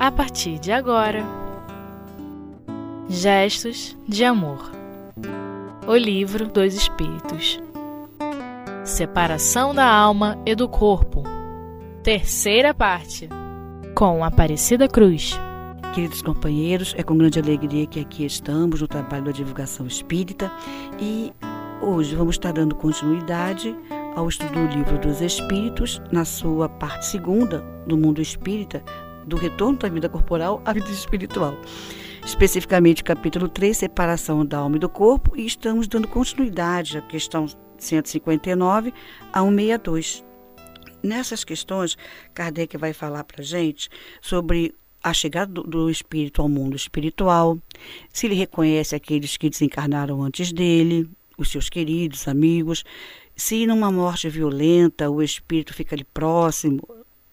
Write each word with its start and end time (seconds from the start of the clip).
a 0.00 0.10
partir 0.10 0.58
de 0.58 0.72
agora. 0.72 1.22
Gestos 3.06 3.94
de 4.08 4.24
Amor. 4.24 4.72
O 5.86 5.94
Livro 5.94 6.48
dos 6.48 6.72
Espíritos. 6.72 7.60
Separação 8.82 9.74
da 9.74 9.84
Alma 9.84 10.38
e 10.46 10.54
do 10.54 10.66
Corpo. 10.66 11.22
Terceira 12.02 12.72
parte. 12.72 13.28
Com 13.94 14.24
Aparecida 14.24 14.88
Cruz. 14.88 15.38
Queridos 15.94 16.22
companheiros, 16.22 16.94
é 16.96 17.02
com 17.02 17.18
grande 17.18 17.38
alegria 17.38 17.86
que 17.86 18.00
aqui 18.00 18.24
estamos 18.24 18.80
no 18.80 18.88
trabalho 18.88 19.24
da 19.24 19.32
divulgação 19.32 19.86
espírita 19.86 20.50
e 20.98 21.30
hoje 21.82 22.16
vamos 22.16 22.36
estar 22.36 22.54
dando 22.54 22.74
continuidade 22.74 23.76
ao 24.16 24.26
estudo 24.28 24.52
do 24.52 24.74
Livro 24.74 24.98
dos 24.98 25.20
Espíritos, 25.20 26.00
na 26.10 26.24
sua 26.24 26.70
parte 26.70 27.04
segunda 27.06 27.60
do 27.86 27.98
mundo 27.98 28.22
espírita, 28.22 28.82
do 29.26 29.36
retorno 29.36 29.78
da 29.78 29.88
vida 29.88 30.08
corporal 30.08 30.62
à 30.64 30.72
vida 30.72 30.90
espiritual. 30.90 31.56
Especificamente, 32.24 33.02
capítulo 33.02 33.48
3, 33.48 33.76
separação 33.76 34.44
da 34.44 34.58
alma 34.58 34.76
e 34.76 34.78
do 34.78 34.88
corpo, 34.88 35.36
e 35.36 35.46
estamos 35.46 35.88
dando 35.88 36.06
continuidade 36.06 36.98
à 36.98 37.02
questão 37.02 37.46
159 37.78 38.92
a 39.32 39.40
162. 39.40 40.24
Nessas 41.02 41.44
questões, 41.44 41.96
Kardec 42.34 42.76
vai 42.76 42.92
falar 42.92 43.24
para 43.24 43.42
gente 43.42 43.88
sobre 44.20 44.74
a 45.02 45.14
chegada 45.14 45.50
do, 45.50 45.62
do, 45.62 45.90
espírito 45.90 46.42
ao 46.42 46.48
mundo 46.48 46.76
espiritual, 46.76 47.58
se 48.12 48.26
ele 48.26 48.34
reconhece 48.34 48.94
aqueles 48.94 49.38
que 49.38 49.48
desencarnaram 49.48 50.22
antes 50.22 50.52
dele, 50.52 51.08
os 51.38 51.50
seus 51.50 51.70
queridos, 51.70 52.28
amigos, 52.28 52.84
se 53.34 53.66
numa 53.66 53.90
morte 53.90 54.28
violenta 54.28 55.08
o 55.08 55.22
espírito 55.22 55.72
fica 55.72 55.94
ali 55.94 56.04
próximo, 56.04 56.82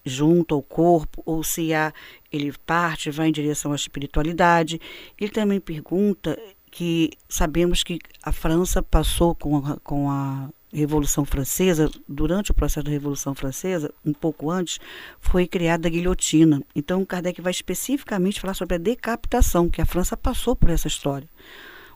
junto 0.08 0.56
ao 0.56 0.62
corpo, 0.62 1.22
ou 1.26 1.44
se 1.44 1.74
há, 1.74 1.94
ele 2.32 2.54
parte, 2.66 3.12
vai 3.12 3.30
em 3.30 3.32
direção 3.32 3.72
à 3.72 3.76
espiritualidade. 3.76 4.80
Ele 5.20 5.32
também 5.32 5.60
pergunta 5.60 6.38
que 6.72 7.12
sabemos 7.28 7.84
que 7.84 8.00
a 8.24 8.32
França 8.32 8.84
passou 8.84 9.34
com 9.34 9.58
a, 9.58 9.78
com 9.78 10.10
a 10.10 10.50
Revolução 10.72 11.24
Francesa, 11.24 11.90
durante 12.08 12.52
o 12.52 12.54
processo 12.54 12.84
da 12.84 12.92
Revolução 12.92 13.34
Francesa, 13.34 13.92
um 14.06 14.14
pouco 14.14 14.52
antes, 14.52 14.80
foi 15.20 15.48
criada 15.48 15.88
a 15.88 15.92
guilhotina. 15.92 16.62
Então, 16.76 17.06
Kardec 17.06 17.42
vai 17.42 17.52
especificamente 17.52 18.42
falar 18.42 18.54
sobre 18.54 18.76
a 18.76 18.78
decapitação, 18.78 19.70
que 19.70 19.82
a 19.82 19.86
França 19.86 20.18
passou 20.18 20.56
por 20.56 20.70
essa 20.70 20.88
história. 20.88 21.28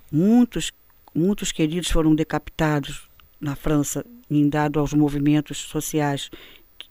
Muitos, 0.10 0.72
muitos 1.14 1.52
queridos 1.52 1.92
foram 1.92 2.16
decapitados 2.16 3.10
na 3.40 3.56
França, 3.56 4.06
em 4.30 4.48
dado 4.48 4.80
aos 4.80 4.94
movimentos 4.94 5.58
sociais 5.58 6.30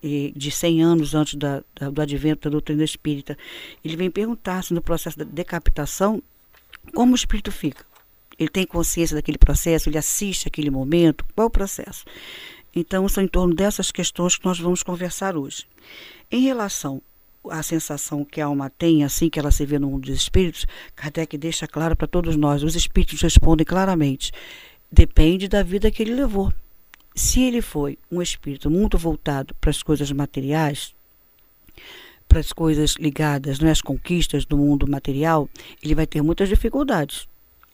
de 0.02 0.50
100 0.50 0.82
anos 0.82 1.14
antes 1.14 1.34
da, 1.34 1.62
da, 1.78 1.90
do 1.90 2.00
advento 2.00 2.48
da 2.48 2.52
doutrina 2.52 2.84
espírita. 2.84 3.36
Ele 3.84 3.96
vem 3.96 4.10
perguntar 4.10 4.62
se 4.64 4.72
no 4.72 4.80
processo 4.80 5.18
da 5.18 5.24
decapitação, 5.24 6.22
como 6.94 7.12
o 7.12 7.16
espírito 7.16 7.52
fica. 7.52 7.84
Ele 8.38 8.48
tem 8.48 8.66
consciência 8.66 9.14
daquele 9.14 9.36
processo, 9.36 9.88
ele 9.88 9.98
assiste 9.98 10.48
aquele 10.48 10.70
momento, 10.70 11.24
qual 11.34 11.48
o 11.48 11.50
processo? 11.50 12.04
Então, 12.74 13.08
são 13.08 13.22
em 13.22 13.28
torno 13.28 13.54
dessas 13.54 13.90
questões 13.90 14.36
que 14.36 14.44
nós 14.44 14.58
vamos 14.58 14.82
conversar 14.82 15.36
hoje. 15.36 15.66
Em 16.30 16.40
relação 16.40 17.02
à 17.48 17.62
sensação 17.62 18.24
que 18.24 18.40
a 18.40 18.46
alma 18.46 18.70
tem 18.70 19.04
assim 19.04 19.28
que 19.28 19.38
ela 19.38 19.50
se 19.50 19.66
vê 19.66 19.78
no 19.78 19.90
mundo 19.90 20.06
dos 20.06 20.16
espíritos, 20.16 20.66
Kardec 20.94 21.36
deixa 21.36 21.66
claro 21.66 21.96
para 21.96 22.06
todos 22.06 22.36
nós, 22.36 22.62
os 22.62 22.74
espíritos 22.74 23.20
respondem 23.20 23.66
claramente 23.66 24.32
Depende 24.92 25.46
da 25.46 25.62
vida 25.62 25.90
que 25.90 26.02
ele 26.02 26.14
levou. 26.14 26.52
Se 27.14 27.42
ele 27.42 27.60
foi 27.60 27.98
um 28.10 28.22
espírito 28.22 28.70
muito 28.70 28.96
voltado 28.96 29.54
para 29.60 29.70
as 29.70 29.82
coisas 29.82 30.10
materiais, 30.12 30.94
para 32.28 32.40
as 32.40 32.52
coisas 32.52 32.94
ligadas 32.98 33.58
né, 33.58 33.70
às 33.70 33.80
conquistas 33.80 34.44
do 34.44 34.56
mundo 34.56 34.88
material, 34.88 35.48
ele 35.82 35.94
vai 35.94 36.06
ter 36.06 36.22
muitas 36.22 36.48
dificuldades 36.48 37.28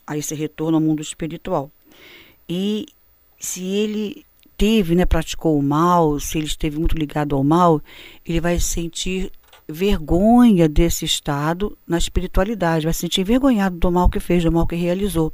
a 0.06 0.16
esse 0.16 0.34
retorno 0.34 0.78
ao 0.78 0.82
mundo 0.82 1.02
espiritual. 1.02 1.70
E 2.48 2.86
se 3.38 3.62
ele 3.62 4.24
teve, 4.56 4.94
né, 4.94 5.04
praticou 5.04 5.58
o 5.58 5.62
mal, 5.62 6.18
se 6.18 6.38
ele 6.38 6.46
esteve 6.46 6.78
muito 6.78 6.96
ligado 6.96 7.36
ao 7.36 7.44
mal, 7.44 7.82
ele 8.24 8.40
vai 8.40 8.58
sentir 8.58 9.30
vergonha 9.68 10.68
desse 10.68 11.04
estado 11.04 11.76
na 11.86 11.98
espiritualidade, 11.98 12.86
vai 12.86 12.94
se 12.94 13.00
sentir 13.00 13.20
envergonhado 13.20 13.76
do 13.76 13.90
mal 13.90 14.08
que 14.08 14.20
fez, 14.20 14.44
do 14.44 14.52
mal 14.52 14.66
que 14.66 14.76
realizou. 14.76 15.32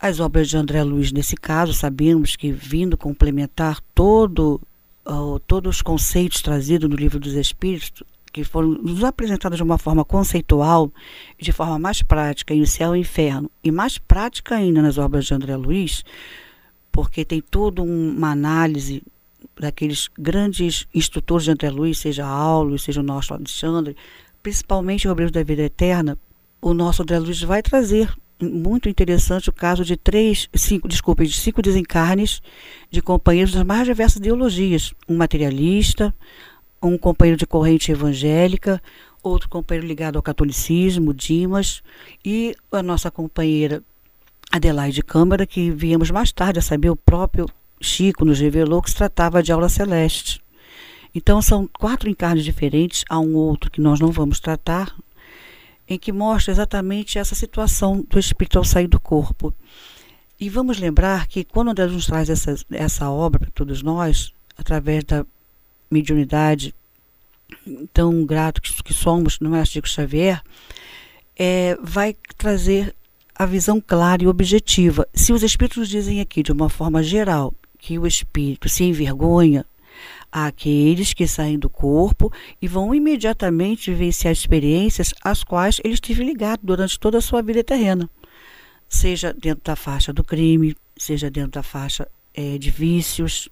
As 0.00 0.20
obras 0.20 0.48
de 0.48 0.56
André 0.56 0.80
Luiz, 0.84 1.10
nesse 1.10 1.34
caso, 1.34 1.74
sabemos 1.74 2.36
que, 2.36 2.52
vindo 2.52 2.96
complementar 2.96 3.80
todo, 3.92 4.60
uh, 5.04 5.40
todos 5.40 5.76
os 5.76 5.82
conceitos 5.82 6.40
trazidos 6.40 6.88
no 6.88 6.94
Livro 6.94 7.18
dos 7.18 7.32
Espíritos, 7.32 8.04
que 8.32 8.44
foram 8.44 8.68
nos 8.68 9.02
apresentados 9.02 9.56
de 9.56 9.62
uma 9.64 9.76
forma 9.76 10.04
conceitual 10.04 10.92
de 11.36 11.50
forma 11.50 11.80
mais 11.80 12.00
prática 12.00 12.54
em 12.54 12.60
O 12.60 12.66
Céu 12.66 12.94
e 12.94 12.98
o 12.98 13.00
Inferno, 13.00 13.50
e 13.64 13.72
mais 13.72 13.98
prática 13.98 14.54
ainda 14.54 14.80
nas 14.80 14.98
obras 14.98 15.24
de 15.24 15.34
André 15.34 15.56
Luiz, 15.56 16.04
porque 16.92 17.24
tem 17.24 17.40
toda 17.40 17.82
uma 17.82 18.30
análise 18.30 19.02
daqueles 19.58 20.08
grandes 20.16 20.86
instrutores 20.94 21.44
de 21.44 21.50
André 21.50 21.70
Luiz, 21.70 21.98
seja 21.98 22.24
Aulo, 22.24 22.78
seja 22.78 23.00
o 23.00 23.04
nosso 23.04 23.34
Alexandre, 23.34 23.96
principalmente 24.44 25.08
o 25.08 25.10
Obreiro 25.10 25.32
da 25.32 25.42
Vida 25.42 25.62
Eterna, 25.62 26.16
o 26.62 26.72
nosso 26.72 27.02
André 27.02 27.18
Luiz 27.18 27.42
vai 27.42 27.62
trazer 27.62 28.16
muito 28.40 28.88
interessante 28.88 29.50
o 29.50 29.52
caso 29.52 29.84
de 29.84 29.96
três, 29.96 30.48
cinco, 30.54 30.86
desculpe, 30.88 31.26
de 31.26 31.34
cinco 31.34 31.60
desencarnes 31.60 32.40
de 32.90 33.02
companheiros 33.02 33.52
das 33.52 33.64
mais 33.64 33.86
diversas 33.86 34.16
ideologias. 34.16 34.94
Um 35.08 35.16
materialista, 35.16 36.14
um 36.82 36.96
companheiro 36.96 37.38
de 37.38 37.46
corrente 37.46 37.90
evangélica, 37.90 38.80
outro 39.22 39.48
companheiro 39.48 39.86
ligado 39.86 40.16
ao 40.16 40.22
catolicismo, 40.22 41.12
Dimas, 41.12 41.82
e 42.24 42.54
a 42.70 42.82
nossa 42.82 43.10
companheira 43.10 43.82
Adelaide 44.50 45.02
Câmara, 45.02 45.46
que 45.46 45.70
viemos 45.70 46.10
mais 46.10 46.32
tarde 46.32 46.58
a 46.58 46.62
saber, 46.62 46.90
o 46.90 46.96
próprio 46.96 47.46
Chico 47.80 48.24
nos 48.24 48.40
revelou 48.40 48.82
que 48.82 48.90
se 48.90 48.96
tratava 48.96 49.42
de 49.42 49.52
aula 49.52 49.68
celeste. 49.68 50.40
Então 51.14 51.40
são 51.40 51.68
quatro 51.78 52.08
encarnes 52.08 52.44
diferentes, 52.44 53.04
há 53.08 53.18
um 53.18 53.34
outro 53.34 53.70
que 53.70 53.80
nós 53.80 54.00
não 54.00 54.10
vamos 54.10 54.40
tratar, 54.40 54.94
em 55.88 55.98
que 55.98 56.12
mostra 56.12 56.52
exatamente 56.52 57.18
essa 57.18 57.34
situação 57.34 58.04
do 58.08 58.18
espírito 58.18 58.58
ao 58.58 58.64
sair 58.64 58.86
do 58.86 59.00
corpo. 59.00 59.54
E 60.38 60.48
vamos 60.48 60.78
lembrar 60.78 61.26
que 61.26 61.42
quando 61.42 61.74
Deus 61.74 61.92
nos 61.92 62.06
traz 62.06 62.28
essa, 62.28 62.54
essa 62.70 63.10
obra 63.10 63.40
para 63.40 63.50
todos 63.50 63.82
nós, 63.82 64.32
através 64.56 65.02
da 65.04 65.24
mediunidade 65.90 66.74
tão 67.92 68.24
grato 68.24 68.60
que, 68.60 68.92
somos 68.92 69.40
no 69.40 69.50
Mestre 69.50 69.74
Chico 69.74 69.88
Xavier, 69.88 70.42
é, 71.36 71.76
vai 71.82 72.14
trazer 72.36 72.94
a 73.34 73.46
visão 73.46 73.80
clara 73.80 74.22
e 74.22 74.26
objetiva. 74.26 75.08
Se 75.14 75.32
os 75.32 75.42
espíritos 75.42 75.88
dizem 75.88 76.20
aqui 76.20 76.42
de 76.42 76.52
uma 76.52 76.68
forma 76.68 77.02
geral 77.02 77.54
que 77.78 77.98
o 77.98 78.06
espírito 78.06 78.68
se 78.68 78.84
envergonha 78.84 79.64
àqueles 80.30 81.14
que 81.14 81.26
saem 81.26 81.58
do 81.58 81.70
corpo 81.70 82.32
e 82.60 82.68
vão 82.68 82.94
imediatamente 82.94 83.90
vivenciar 83.90 84.32
experiências 84.32 85.14
às 85.22 85.42
quais 85.42 85.80
ele 85.84 85.94
esteve 85.94 86.24
ligado 86.24 86.60
durante 86.62 86.98
toda 86.98 87.18
a 87.18 87.22
sua 87.22 87.42
vida 87.42 87.64
terrena, 87.64 88.08
seja 88.88 89.32
dentro 89.32 89.64
da 89.64 89.76
faixa 89.76 90.12
do 90.12 90.24
crime, 90.24 90.76
seja 90.96 91.30
dentro 91.30 91.52
da 91.52 91.62
faixa 91.62 92.08
é, 92.34 92.58
de 92.58 92.70
vícios, 92.70 93.48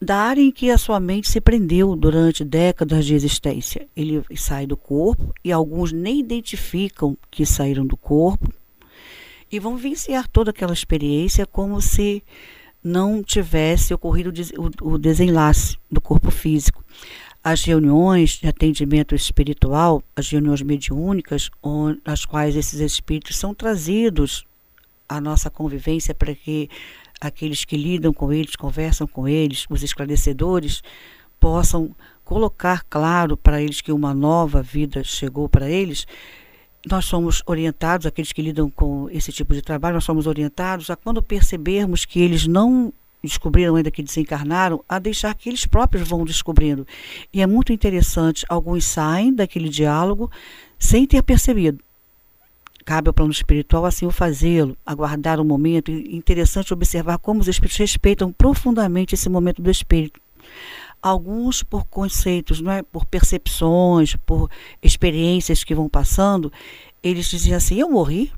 da 0.00 0.16
área 0.16 0.42
em 0.42 0.50
que 0.50 0.70
a 0.70 0.78
sua 0.78 1.00
mente 1.00 1.28
se 1.28 1.40
prendeu 1.40 1.96
durante 1.96 2.44
décadas 2.44 3.06
de 3.06 3.14
existência. 3.14 3.88
Ele 3.96 4.22
sai 4.36 4.66
do 4.66 4.76
corpo 4.76 5.34
e 5.42 5.50
alguns 5.50 5.92
nem 5.92 6.20
identificam 6.20 7.16
que 7.30 7.46
saíram 7.46 7.86
do 7.86 7.96
corpo 7.96 8.52
e 9.50 9.58
vão 9.58 9.76
vivenciar 9.76 10.28
toda 10.28 10.50
aquela 10.50 10.72
experiência 10.72 11.46
como 11.46 11.80
se 11.80 12.22
não 12.86 13.20
tivesse 13.20 13.92
ocorrido 13.92 14.32
o 14.80 14.96
desenlace 14.96 15.76
do 15.90 16.00
corpo 16.00 16.30
físico. 16.30 16.84
As 17.42 17.64
reuniões 17.64 18.38
de 18.38 18.46
atendimento 18.46 19.12
espiritual, 19.12 20.00
as 20.14 20.30
reuniões 20.30 20.62
mediúnicas, 20.62 21.50
nas 22.06 22.24
quais 22.24 22.54
esses 22.54 22.78
espíritos 22.78 23.36
são 23.36 23.52
trazidos 23.52 24.46
à 25.08 25.20
nossa 25.20 25.50
convivência 25.50 26.14
para 26.14 26.32
que 26.32 26.70
aqueles 27.20 27.64
que 27.64 27.76
lidam 27.76 28.12
com 28.12 28.32
eles, 28.32 28.54
conversam 28.54 29.08
com 29.08 29.26
eles, 29.26 29.66
os 29.68 29.82
esclarecedores, 29.82 30.80
possam 31.40 31.92
colocar 32.24 32.84
claro 32.88 33.36
para 33.36 33.60
eles 33.60 33.80
que 33.80 33.90
uma 33.90 34.14
nova 34.14 34.62
vida 34.62 35.02
chegou 35.02 35.48
para 35.48 35.68
eles 35.68 36.06
nós 36.88 37.04
somos 37.04 37.42
orientados, 37.46 38.06
aqueles 38.06 38.32
que 38.32 38.40
lidam 38.40 38.70
com 38.70 39.08
esse 39.10 39.32
tipo 39.32 39.52
de 39.52 39.60
trabalho, 39.60 39.94
nós 39.94 40.04
somos 40.04 40.26
orientados 40.26 40.88
a 40.88 40.94
quando 40.94 41.20
percebermos 41.20 42.04
que 42.04 42.20
eles 42.20 42.46
não 42.46 42.92
descobriram 43.22 43.74
ainda 43.74 43.90
que 43.90 44.02
desencarnaram, 44.02 44.84
a 44.88 45.00
deixar 45.00 45.34
que 45.34 45.48
eles 45.48 45.66
próprios 45.66 46.08
vão 46.08 46.24
descobrindo. 46.24 46.86
E 47.32 47.42
é 47.42 47.46
muito 47.46 47.72
interessante, 47.72 48.46
alguns 48.48 48.84
saem 48.84 49.34
daquele 49.34 49.68
diálogo 49.68 50.30
sem 50.78 51.06
ter 51.06 51.22
percebido. 51.22 51.80
Cabe 52.84 53.08
ao 53.08 53.14
plano 53.14 53.32
espiritual 53.32 53.84
assim 53.84 54.06
o 54.06 54.12
fazê-lo, 54.12 54.76
aguardar 54.86 55.40
o 55.40 55.42
um 55.42 55.44
momento. 55.44 55.90
interessante 55.90 56.72
observar 56.72 57.18
como 57.18 57.40
os 57.40 57.48
espíritos 57.48 57.78
respeitam 57.78 58.30
profundamente 58.30 59.16
esse 59.16 59.28
momento 59.28 59.60
do 59.60 59.72
espírito. 59.72 60.20
Alguns 61.02 61.62
por 61.62 61.86
conceitos, 61.86 62.60
não 62.60 62.72
é? 62.72 62.82
por 62.82 63.04
percepções, 63.06 64.16
por 64.26 64.50
experiências 64.82 65.64
que 65.64 65.74
vão 65.74 65.88
passando, 65.88 66.52
eles 67.02 67.28
diziam 67.28 67.56
assim: 67.56 67.78
Eu 67.78 67.90
morri. 67.90 68.32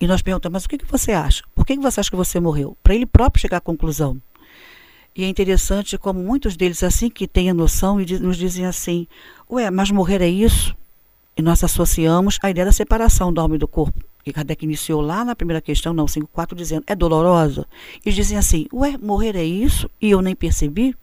E 0.00 0.06
nós 0.06 0.22
perguntamos: 0.22 0.54
Mas 0.54 0.64
o 0.64 0.68
que, 0.68 0.78
que 0.78 0.84
você 0.84 1.12
acha? 1.12 1.42
Por 1.54 1.64
que, 1.64 1.76
que 1.76 1.82
você 1.82 2.00
acha 2.00 2.10
que 2.10 2.16
você 2.16 2.40
morreu? 2.40 2.76
Para 2.82 2.94
ele 2.94 3.06
próprio 3.06 3.40
chegar 3.40 3.58
à 3.58 3.60
conclusão. 3.60 4.20
E 5.14 5.24
é 5.24 5.28
interessante 5.28 5.96
como 5.96 6.22
muitos 6.22 6.56
deles, 6.56 6.82
assim 6.82 7.08
que 7.08 7.26
têm 7.26 7.48
a 7.48 7.54
noção, 7.54 7.98
nos 8.20 8.36
dizem 8.36 8.66
assim: 8.66 9.06
Ué, 9.50 9.70
mas 9.70 9.90
morrer 9.90 10.20
é 10.20 10.28
isso? 10.28 10.76
E 11.36 11.42
nós 11.42 11.62
associamos 11.62 12.38
a 12.42 12.50
ideia 12.50 12.64
da 12.64 12.72
separação 12.72 13.32
do 13.32 13.40
alma 13.40 13.56
e 13.56 13.58
do 13.58 13.68
corpo. 13.68 14.02
E 14.26 14.32
Kardec 14.32 14.64
iniciou 14.64 15.00
lá 15.00 15.24
na 15.24 15.36
primeira 15.36 15.60
questão, 15.60 15.94
não, 15.94 16.06
5.4, 16.06 16.56
dizendo, 16.56 16.82
é 16.86 16.96
dolorosa? 16.96 17.64
E 18.04 18.10
dizem 18.10 18.36
assim, 18.36 18.66
ué, 18.72 18.98
morrer 18.98 19.36
é 19.36 19.44
isso? 19.44 19.88
E 20.02 20.10
eu 20.10 20.20
nem 20.20 20.34
percebi? 20.34 20.96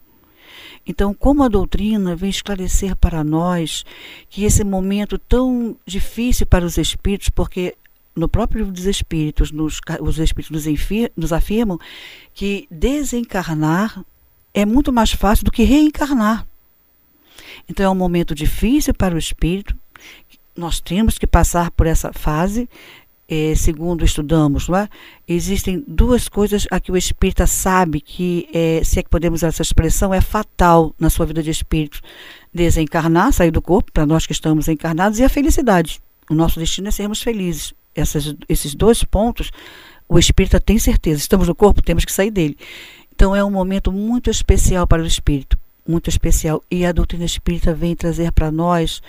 Então, 0.86 1.14
como 1.14 1.42
a 1.42 1.48
doutrina 1.48 2.14
vem 2.14 2.28
esclarecer 2.28 2.94
para 2.96 3.24
nós 3.24 3.84
que 4.28 4.44
esse 4.44 4.62
momento 4.62 5.18
tão 5.18 5.76
difícil 5.86 6.46
para 6.46 6.64
os 6.64 6.76
espíritos, 6.76 7.30
porque 7.30 7.74
no 8.14 8.28
próprio 8.28 8.58
livro 8.58 8.72
dos 8.72 8.86
espíritos, 8.86 9.50
nos, 9.50 9.80
os 10.00 10.18
espíritos 10.18 10.66
nos, 10.66 10.78
nos 11.16 11.32
afirmam 11.32 11.78
que 12.32 12.66
desencarnar 12.70 14.04
é 14.52 14.64
muito 14.64 14.92
mais 14.92 15.10
fácil 15.12 15.44
do 15.44 15.50
que 15.50 15.64
reencarnar. 15.64 16.46
Então, 17.68 17.84
é 17.84 17.90
um 17.90 17.94
momento 17.94 18.34
difícil 18.34 18.94
para 18.94 19.14
o 19.14 19.18
espírito, 19.18 19.74
nós 20.56 20.80
temos 20.80 21.18
que 21.18 21.26
passar 21.26 21.70
por 21.72 21.86
essa 21.86 22.12
fase 22.12 22.68
é, 23.28 23.54
segundo 23.54 24.04
estudamos, 24.04 24.68
é? 24.68 24.88
existem 25.26 25.82
duas 25.86 26.28
coisas 26.28 26.66
a 26.70 26.78
que 26.78 26.92
o 26.92 26.96
espírita 26.96 27.46
sabe 27.46 28.00
que, 28.00 28.48
é, 28.52 28.82
se 28.84 28.98
é 28.98 29.02
que 29.02 29.08
podemos 29.08 29.40
usar 29.40 29.48
essa 29.48 29.62
expressão, 29.62 30.12
é 30.12 30.20
fatal 30.20 30.94
na 30.98 31.08
sua 31.08 31.24
vida 31.24 31.42
de 31.42 31.50
espírito. 31.50 32.00
Desencarnar, 32.52 33.32
sair 33.32 33.50
do 33.50 33.62
corpo, 33.62 33.90
para 33.92 34.06
nós 34.06 34.26
que 34.26 34.32
estamos 34.32 34.68
encarnados, 34.68 35.18
e 35.18 35.24
a 35.24 35.28
felicidade. 35.28 36.00
O 36.30 36.34
nosso 36.34 36.58
destino 36.58 36.88
é 36.88 36.90
sermos 36.90 37.22
felizes. 37.22 37.72
Essas, 37.94 38.34
esses 38.48 38.74
dois 38.74 39.02
pontos, 39.04 39.50
o 40.08 40.18
espírita 40.18 40.60
tem 40.60 40.78
certeza. 40.78 41.20
Estamos 41.20 41.48
no 41.48 41.54
corpo, 41.54 41.82
temos 41.82 42.04
que 42.04 42.12
sair 42.12 42.30
dele. 42.30 42.58
Então 43.14 43.34
é 43.34 43.44
um 43.44 43.50
momento 43.50 43.90
muito 43.90 44.28
especial 44.28 44.86
para 44.86 45.02
o 45.02 45.06
espírito, 45.06 45.58
muito 45.86 46.10
especial. 46.10 46.62
E 46.70 46.84
a 46.84 46.92
doutrina 46.92 47.24
espírita 47.24 47.72
vem 47.72 47.94
trazer 47.94 48.32
para 48.32 48.50
nós 48.50 49.00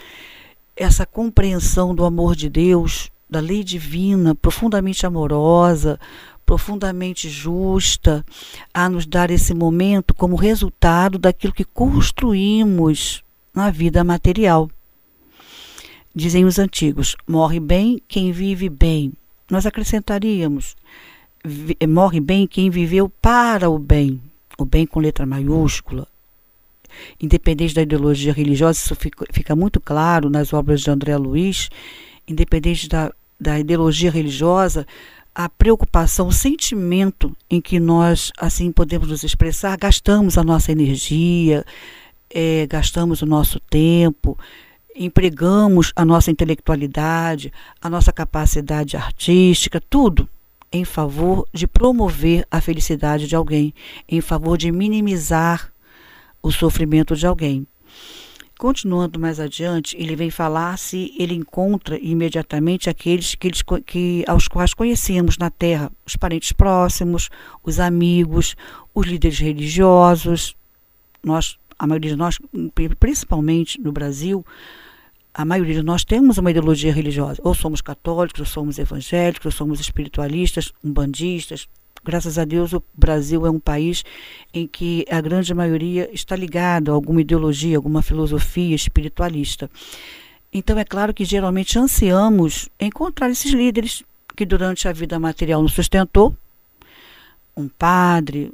essa 0.75 1.05
compreensão 1.05 1.95
do 1.95 2.05
amor 2.05 2.35
de 2.35 2.49
Deus, 2.49 3.09
da 3.35 3.41
lei 3.41 3.65
divina, 3.65 4.33
profundamente 4.33 5.05
amorosa, 5.05 5.99
profundamente 6.45 7.27
justa, 7.29 8.25
a 8.73 8.87
nos 8.87 9.05
dar 9.05 9.29
esse 9.29 9.53
momento 9.53 10.13
como 10.13 10.37
resultado 10.37 11.19
daquilo 11.19 11.51
que 11.51 11.65
construímos 11.65 13.21
na 13.53 13.69
vida 13.69 14.05
material. 14.05 14.71
Dizem 16.15 16.45
os 16.45 16.57
antigos: 16.57 17.17
morre 17.27 17.59
bem 17.59 18.01
quem 18.07 18.31
vive 18.31 18.69
bem. 18.69 19.11
Nós 19.51 19.65
acrescentaríamos: 19.65 20.73
morre 21.89 22.21
bem 22.21 22.47
quem 22.47 22.69
viveu 22.69 23.09
para 23.09 23.69
o 23.69 23.77
bem, 23.77 24.21
o 24.57 24.63
bem 24.63 24.85
com 24.85 25.01
letra 25.01 25.25
maiúscula. 25.25 26.07
Independente 27.21 27.75
da 27.75 27.81
ideologia 27.81 28.31
religiosa, 28.31 28.79
isso 28.79 28.95
fica, 28.95 29.25
fica 29.33 29.53
muito 29.57 29.81
claro 29.81 30.29
nas 30.29 30.53
obras 30.53 30.79
de 30.79 30.89
André 30.89 31.17
Luiz 31.17 31.69
independente 32.27 32.87
da, 32.89 33.13
da 33.39 33.59
ideologia 33.59 34.11
religiosa, 34.11 34.85
a 35.33 35.49
preocupação, 35.49 36.27
o 36.27 36.31
sentimento 36.31 37.35
em 37.49 37.59
que 37.59 37.79
nós 37.79 38.31
assim 38.37 38.71
podemos 38.71 39.09
nos 39.09 39.23
expressar, 39.23 39.77
gastamos 39.77 40.37
a 40.37 40.43
nossa 40.43 40.71
energia, 40.71 41.65
é, 42.29 42.65
gastamos 42.67 43.21
o 43.21 43.25
nosso 43.25 43.59
tempo, 43.59 44.37
empregamos 44.95 45.91
a 45.95 46.05
nossa 46.05 46.31
intelectualidade, 46.31 47.51
a 47.81 47.89
nossa 47.89 48.13
capacidade 48.13 48.95
artística, 48.95 49.81
tudo 49.89 50.29
em 50.71 50.85
favor 50.85 51.47
de 51.53 51.67
promover 51.67 52.45
a 52.49 52.61
felicidade 52.61 53.27
de 53.27 53.35
alguém, 53.35 53.73
em 54.07 54.21
favor 54.21 54.57
de 54.57 54.71
minimizar 54.71 55.71
o 56.41 56.51
sofrimento 56.51 57.15
de 57.15 57.27
alguém. 57.27 57.67
Continuando 58.57 59.19
mais 59.19 59.37
adiante, 59.37 59.97
ele 59.99 60.15
vem 60.15 60.29
falar 60.29 60.77
se 60.77 61.13
ele 61.19 61.33
encontra 61.33 61.99
imediatamente 62.01 62.89
aqueles 62.89 63.35
que, 63.35 63.47
eles, 63.47 63.61
que 63.85 64.23
aos 64.27 64.47
quais 64.47 64.73
conhecemos 64.73 65.37
na 65.37 65.49
Terra, 65.49 65.91
os 66.05 66.15
parentes 66.15 66.53
próximos, 66.53 67.29
os 67.61 67.81
amigos, 67.81 68.55
os 68.93 69.05
líderes 69.05 69.39
religiosos. 69.39 70.55
Nós, 71.21 71.57
a 71.77 71.85
maioria 71.85 72.11
de 72.11 72.15
nós, 72.15 72.39
principalmente 72.97 73.79
no 73.81 73.91
Brasil, 73.91 74.45
a 75.33 75.43
maioria 75.43 75.75
de 75.75 75.83
nós 75.83 76.05
temos 76.05 76.37
uma 76.37 76.49
ideologia 76.49 76.93
religiosa. 76.93 77.41
Ou 77.43 77.53
somos 77.53 77.81
católicos, 77.81 78.39
ou 78.39 78.45
somos 78.45 78.79
evangélicos, 78.79 79.47
ou 79.47 79.51
somos 79.51 79.81
espiritualistas, 79.81 80.71
umbandistas, 80.81 81.67
Graças 82.05 82.37
a 82.37 82.45
Deus, 82.45 82.71
o 82.71 82.83
Brasil 82.93 83.47
é 83.47 83.49
um 83.49 83.59
país 83.59 84.05
em 84.53 84.67
que 84.67 85.03
a 85.09 85.19
grande 85.19 85.51
maioria 85.55 86.07
está 86.13 86.35
ligado 86.35 86.91
a 86.91 86.93
alguma 86.93 87.21
ideologia, 87.21 87.75
alguma 87.75 88.03
filosofia 88.03 88.75
espiritualista. 88.75 89.71
Então, 90.53 90.77
é 90.77 90.85
claro 90.85 91.15
que 91.15 91.25
geralmente 91.25 91.79
ansiamos 91.79 92.69
encontrar 92.79 93.31
esses 93.31 93.51
líderes 93.51 94.03
que 94.37 94.45
durante 94.45 94.87
a 94.87 94.93
vida 94.93 95.17
material 95.17 95.63
nos 95.63 95.73
sustentou 95.73 96.37
um 97.57 97.67
padre, 97.67 98.53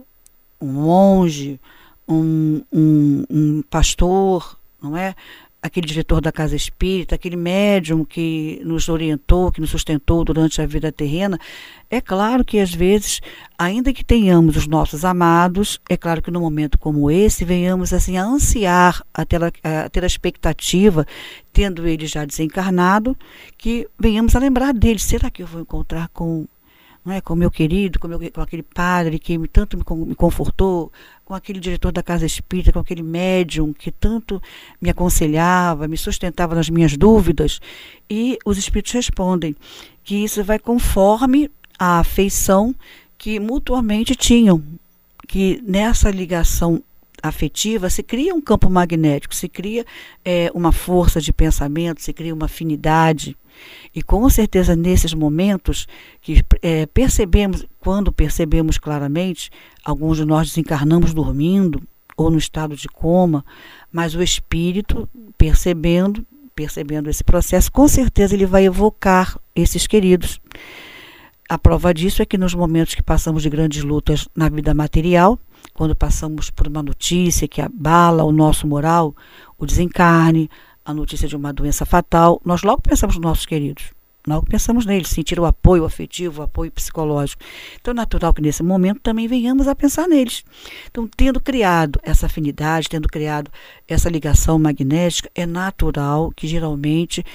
um 0.62 0.68
monge, 0.68 1.59
um, 2.07 2.62
um, 2.71 3.25
um 3.30 3.62
pastor, 3.63 4.57
não 4.81 4.95
é? 4.95 5.13
Aquele 5.62 5.86
diretor 5.86 6.19
da 6.22 6.31
casa 6.31 6.56
espírita, 6.56 7.13
aquele 7.13 7.36
médium 7.36 8.04
que 8.04 8.60
nos 8.66 8.90
orientou, 8.90 9.52
que 9.52 9.62
nos 9.62 9.69
sustentou 9.69 10.24
durante 10.24 10.60
a 10.60 10.66
vida 10.66 10.92
terrena, 10.92 11.40
é 11.90 12.02
claro 12.02 12.44
que 12.44 12.60
às 12.60 12.74
vezes, 12.74 13.22
ainda 13.58 13.94
que 13.94 14.04
tenhamos 14.04 14.58
os 14.58 14.66
nossos 14.66 15.06
amados, 15.06 15.80
é 15.88 15.96
claro 15.96 16.22
que 16.22 16.31
num 16.31 16.42
momento 16.42 16.80
como 16.80 17.12
esse, 17.12 17.46
venhamos 17.46 17.94
assim 17.94 18.18
a 18.18 18.24
ansiar, 18.24 19.04
a 19.13 19.24
ter 19.24 19.44
a, 19.44 19.52
a, 19.63 19.90
ter 19.90 20.04
a 20.04 20.08
expectativa, 20.08 21.06
tendo 21.54 21.88
ele 21.88 22.08
já 22.08 22.25
desencarnado, 22.25 23.16
que 23.58 23.88
venhamos 24.00 24.36
a 24.36 24.40
lembrar 24.40 24.74
dele. 24.74 25.00
Será 25.00 25.30
que 25.30 25.44
eu 25.44 25.48
vou 25.48 25.62
encontrar 25.62 26.10
com 26.10 26.48
não 27.03 27.13
é, 27.13 27.21
com 27.21 27.36
meu 27.36 27.50
querido, 27.50 28.00
com, 28.00 28.07
meu, 28.07 28.19
com 28.31 28.42
aquele 28.42 28.62
padre 28.62 29.18
que 29.18 29.38
me, 29.38 29.48
tanto 29.48 29.77
me, 29.77 29.83
me 30.06 30.15
confortou, 30.15 30.92
com 31.25 31.33
aquele 31.33 31.59
diretor 31.59 31.91
da 31.91 32.03
casa 32.03 32.25
espírita, 32.25 32.72
com 32.72 32.79
aquele 32.79 33.01
médium 33.01 33.74
que 33.74 33.91
tanto 33.91 34.41
me 34.79 34.89
aconselhava, 34.89 35.88
me 35.88 35.98
sustentava 35.98 36.53
nas 36.53 36.70
minhas 36.70 36.96
dúvidas. 36.96 37.60
E 38.10 38.38
os 38.46 38.58
espíritos 38.58 38.91
respondem 38.93 39.55
que 40.03 40.24
isso 40.24 40.43
vai 40.43 40.60
conforme 40.60 41.50
a 41.79 42.00
afeição 42.00 42.75
que 43.17 43.39
mutuamente 43.39 44.15
tinham, 44.15 44.62
que 45.27 45.62
nessa 45.65 46.12
ligação 46.12 46.84
afetiva 47.22 47.90
se 47.90 48.04
cria 48.04 48.34
um 48.34 48.42
campo 48.42 48.70
magnético, 48.70 49.36
se 49.36 49.48
cria 49.48 49.86
é, 50.24 50.51
uma 50.54 50.72
força 50.72 51.22
de 51.22 51.32
pensamento, 51.32 52.01
se 52.01 52.13
cria 52.13 52.34
uma 52.34 52.46
afinidade. 52.46 53.38
E 53.94 54.01
com 54.01 54.28
certeza 54.30 54.75
nesses 54.75 55.13
momentos 55.13 55.88
que 56.22 56.44
é, 56.62 56.86
percebemos, 56.86 57.66
quando 57.80 58.12
percebemos 58.12 58.78
claramente, 58.78 59.50
alguns 59.84 60.18
de 60.18 60.25
nós 60.25 60.50
desencarnamos 60.50 61.13
dormindo 61.13 61.82
ou 62.16 62.30
no 62.30 62.38
estado 62.38 62.75
de 62.75 62.88
coma, 62.88 63.46
mas 63.92 64.16
o 64.16 64.22
espírito 64.22 65.08
percebendo, 65.38 66.25
percebendo 66.56 67.10
esse 67.10 67.24
processo, 67.24 67.72
com 67.72 67.88
certeza 67.88 68.36
ele 68.36 68.46
vai 68.46 68.66
evocar 68.66 69.38
esses 69.56 69.88
queridos. 69.88 70.40
A 71.51 71.58
prova 71.58 71.94
disso 71.94 72.22
é 72.22 72.25
que 72.25 72.38
nos 72.38 72.54
momentos 72.54 72.96
que 72.96 73.04
passamos 73.04 73.44
de 73.44 73.50
grandes 73.50 73.84
lutas 73.84 74.25
na 74.34 74.48
vida 74.48 74.74
material, 74.74 75.38
quando 75.74 75.96
passamos 75.96 76.50
por 76.50 76.68
uma 76.68 76.84
notícia 76.84 77.48
que 77.48 77.62
abala 77.62 78.24
o 78.24 78.32
nosso 78.32 78.68
moral, 78.68 79.15
o 79.58 79.65
desencarne, 79.65 80.50
a 80.84 80.94
notícia 80.94 81.27
de 81.27 81.36
uma 81.36 81.53
doença 81.53 81.86
fatal, 81.86 82.41
nós 82.44 82.63
logo 82.63 82.82
pensamos 82.82 83.15
nos 83.15 83.24
nossos 83.24 83.46
queridos. 83.46 83.91
Logo 84.27 84.46
pensamos 84.46 84.86
neles, 84.86 85.10
sentir 85.10 85.39
o 85.39 85.46
apoio 85.46 85.84
afetivo, 85.84 86.41
o 86.41 86.44
apoio 86.44 86.72
psicológico. 86.72 87.41
Então 87.80 87.91
é 87.91 87.96
natural 87.96 88.32
que 88.34 88.41
nesse 88.41 88.62
momento 88.62 89.00
também 89.01 89.27
venhamos 89.27 89.68
a 89.68 89.75
pensar 89.75 90.08
neles. 90.08 90.44
Então, 90.89 91.10
tendo 91.18 91.39
criado 91.39 92.00
essa 92.03 92.27
afinidade, 92.27 92.88
tendo 92.88 93.08
criado 93.10 93.50
essa 93.88 94.10
ligação 94.10 94.60
magnética, 94.60 95.32
é 95.34 95.48
natural 95.48 96.32
que 96.36 96.48
geralmente 96.48 97.25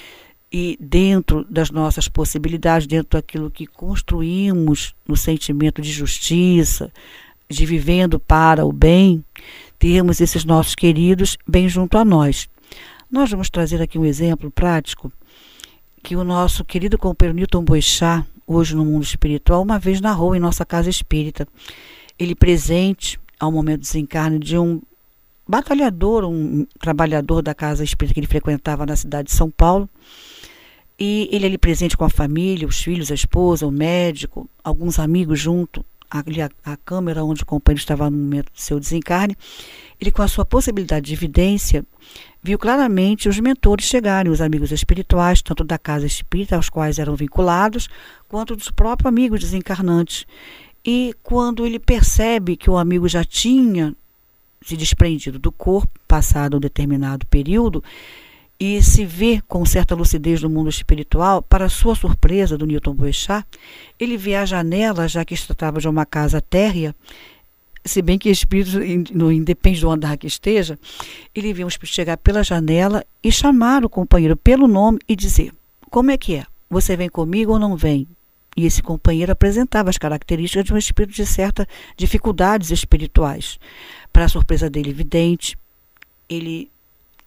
e 0.53 0.79
dentro 0.81 1.45
das 1.51 1.73
nossas 1.73 2.07
possibilidades, 2.07 2.87
dentro 2.87 3.19
daquilo 3.19 3.51
que 3.51 3.67
construímos 3.67 4.95
no 5.07 5.17
sentimento 5.17 5.83
de 5.83 5.91
justiça, 5.91 6.93
de 7.49 7.65
vivendo 7.65 8.19
para 8.19 8.65
o 8.65 8.73
bem, 8.73 9.25
termos 9.79 10.21
esses 10.21 10.45
nossos 10.45 10.75
queridos 10.75 11.37
bem 11.47 11.69
junto 11.69 11.97
a 11.99 12.05
nós. 12.05 12.49
Nós 13.11 13.31
vamos 13.31 13.49
trazer 13.49 13.81
aqui 13.81 13.99
um 13.99 14.05
exemplo 14.05 14.51
prático 14.51 15.13
que 16.03 16.17
o 16.17 16.25
nosso 16.25 16.65
querido 16.65 16.99
companheiro 16.99 17.37
Newton 17.37 17.65
Boixá, 17.65 18.25
hoje 18.47 18.75
no 18.75 18.85
mundo 18.85 19.03
espiritual, 19.03 19.63
uma 19.63 19.79
vez 19.79 20.01
narrou 20.01 20.35
em 20.35 20.41
nossa 20.41 20.65
casa 20.65 20.91
espírita. 20.91 21.47
Ele 22.19 22.35
presente 22.35 23.19
ao 23.39 23.53
momento 23.53 23.81
do 23.81 23.83
desencarne 23.83 24.39
de 24.39 24.57
um 24.57 24.81
batalhador, 25.47 26.25
um 26.25 26.67
trabalhador 26.81 27.43
da 27.43 27.55
casa 27.55 27.85
espírita 27.85 28.15
que 28.15 28.21
ele 28.21 28.27
frequentava 28.27 28.85
na 28.85 28.97
cidade 28.97 29.29
de 29.29 29.35
São 29.35 29.51
Paulo. 29.51 29.89
E 30.99 31.29
ele 31.31 31.47
ali 31.47 31.59
presente 31.59 31.97
com 31.97 32.05
a 32.05 32.11
família, 32.11 32.67
os 32.67 32.81
filhos, 32.81 33.11
a 33.11 33.15
esposa, 33.15 33.67
o 33.67 33.71
médico, 33.71 34.49
alguns 34.65 34.99
amigos 34.99 35.39
junto, 35.39 35.85
ali 36.11 36.41
a, 36.41 36.51
a 36.65 36.77
câmera 36.77 37.25
onde 37.25 37.43
o 37.43 37.47
companheiro 37.47 37.81
estava 37.81 38.11
no 38.11 38.17
momento 38.17 38.53
do 38.53 38.61
seu 38.61 38.79
desencarne. 38.79 39.37
Ele, 40.01 40.11
com 40.11 40.23
a 40.23 40.29
sua 40.29 40.45
possibilidade 40.45 41.07
de 41.07 41.15
evidência, 41.15 41.85
viu 42.43 42.59
claramente 42.59 43.29
os 43.29 43.39
mentores 43.41 43.87
chegarem, 43.87 44.31
os 44.31 44.41
amigos 44.41 44.71
espirituais, 44.71 45.43
tanto 45.43 45.65
da 45.65 45.79
casa 45.79 46.07
espírita, 46.07 46.57
aos 46.57 46.69
quais 46.69 46.99
eram 46.99 47.17
vinculados, 47.17 47.89
quanto 48.29 48.55
dos 48.55 48.71
próprios 48.71 49.09
amigos 49.09 49.41
desencarnantes. 49.41 50.27
E 50.85 51.15
quando 51.23 51.67
ele 51.67 51.79
percebe 51.79 52.57
que 52.57 52.71
o 52.71 52.77
amigo 52.77 53.09
já 53.09 53.25
tinha 53.25 53.95
se 54.63 54.77
desprendido 54.77 55.39
do 55.39 55.53
corpo, 55.53 55.99
passado 56.09 56.57
um 56.57 56.61
determinado 56.61 57.27
período, 57.27 57.83
e 58.59 58.83
se 58.83 59.05
vê 59.05 59.41
com 59.47 59.65
certa 59.65 59.95
lucidez 59.95 60.43
no 60.43 60.49
mundo 60.49 60.71
espiritual, 60.71 61.43
para 61.43 61.69
sua 61.69 61.95
surpresa 61.95 62.57
do 62.57 62.67
Newton 62.67 62.95
Boechat, 62.95 63.47
ele 63.99 64.17
vê 64.17 64.35
a 64.35 64.47
janela, 64.47 65.07
já 65.07 65.25
que 65.25 65.37
se 65.37 65.47
tratava 65.47 65.81
de 65.81 65.89
uma 65.89 66.07
casa 66.07 66.41
térrea, 66.41 66.95
se 67.85 68.03
bem 68.03 68.19
que 68.19 68.29
espírito 68.29 68.79
não 69.15 69.31
independe 69.31 69.81
do 69.81 69.91
andar 69.91 70.17
que 70.17 70.27
esteja, 70.27 70.79
ele 71.35 71.53
vê 71.53 71.65
um 71.65 71.69
espírito 71.69 71.95
chegar 71.95 72.17
pela 72.17 72.43
janela 72.43 73.05
e 73.23 73.31
chamar 73.31 73.85
o 73.85 73.89
companheiro 73.89 74.37
pelo 74.37 74.67
nome 74.67 74.99
e 75.09 75.15
dizer: 75.15 75.53
Como 75.91 76.11
é 76.11 76.17
que 76.17 76.35
é? 76.35 76.47
Você 76.69 76.97
vem 76.97 77.09
comigo 77.09 77.53
ou 77.53 77.59
não 77.59 77.77
vem? 77.77 78.09
E 78.57 78.65
esse 78.65 78.83
companheiro 78.83 79.31
apresentava 79.31 79.91
as 79.91 79.99
características 79.99 80.65
de 80.65 80.73
um 80.73 80.79
espírito 80.79 81.15
de 81.15 81.27
certas 81.27 81.67
dificuldades 81.97 82.71
espirituais. 82.71 83.59
Para 84.13 84.25
a 84.25 84.29
surpresa 84.29 84.71
dele, 84.71 84.91
evidente, 84.91 85.57
ele 86.29 86.71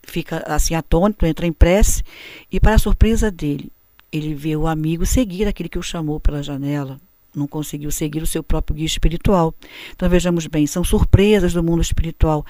fica 0.10 0.44
assim 0.48 0.75
atônito, 0.75 1.25
entra 1.25 1.46
em 1.46 1.54
prece 1.54 2.04
e 2.51 2.60
para 2.60 2.78
surpresa 2.78 3.32
dele, 3.32 3.72
ele 4.12 4.34
vê 4.34 4.56
o 4.56 4.68
amigo 4.68 5.06
seguir 5.06 5.48
aquele 5.48 5.70
que 5.70 5.80
o 5.80 5.84
chamou 5.84 6.20
pela 6.20 6.42
janela. 6.42 7.00
Não 7.36 7.48
conseguiu 7.48 7.92
seguir 7.92 8.24
o 8.24 8.28
seu 8.28 8.42
próprio 8.42 8.75
guia 8.75 8.86
espiritual. 8.86 9.54
Então 9.96 10.10
vejamos 10.10 10.48
bem, 10.48 10.66
são 10.66 10.84
surpresas 10.84 11.54
do 11.54 11.63
mundo 11.63 11.82
espiritual. 11.82 12.46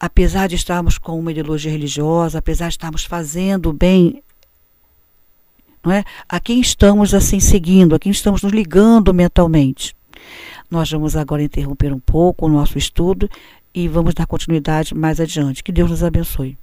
Apesar 0.00 0.46
de 0.48 0.56
estarmos 0.56 0.98
com 0.98 1.18
uma 1.18 1.30
ideologia 1.30 1.70
religiosa, 1.70 2.38
apesar 2.38 2.68
de 2.68 2.74
estarmos 2.74 3.04
fazendo 3.04 3.72
bem, 3.72 4.22
não 5.84 5.92
é? 5.92 6.04
A 6.28 6.40
quem 6.40 6.60
estamos 6.60 7.14
assim 7.14 7.40
seguindo, 7.40 7.94
a 7.94 7.98
quem 7.98 8.10
estamos 8.10 8.42
nos 8.42 8.52
ligando 8.52 9.14
mentalmente. 9.14 9.94
Nós 10.70 10.90
vamos 10.90 11.14
agora 11.14 11.42
interromper 11.42 11.92
um 11.92 12.00
pouco 12.00 12.46
o 12.46 12.48
nosso 12.48 12.76
estudo 12.76 13.30
e 13.72 13.86
vamos 13.86 14.14
dar 14.14 14.26
continuidade 14.26 14.94
mais 14.94 15.20
adiante. 15.20 15.62
Que 15.62 15.70
Deus 15.70 15.90
nos 15.90 16.02
abençoe. 16.02 16.58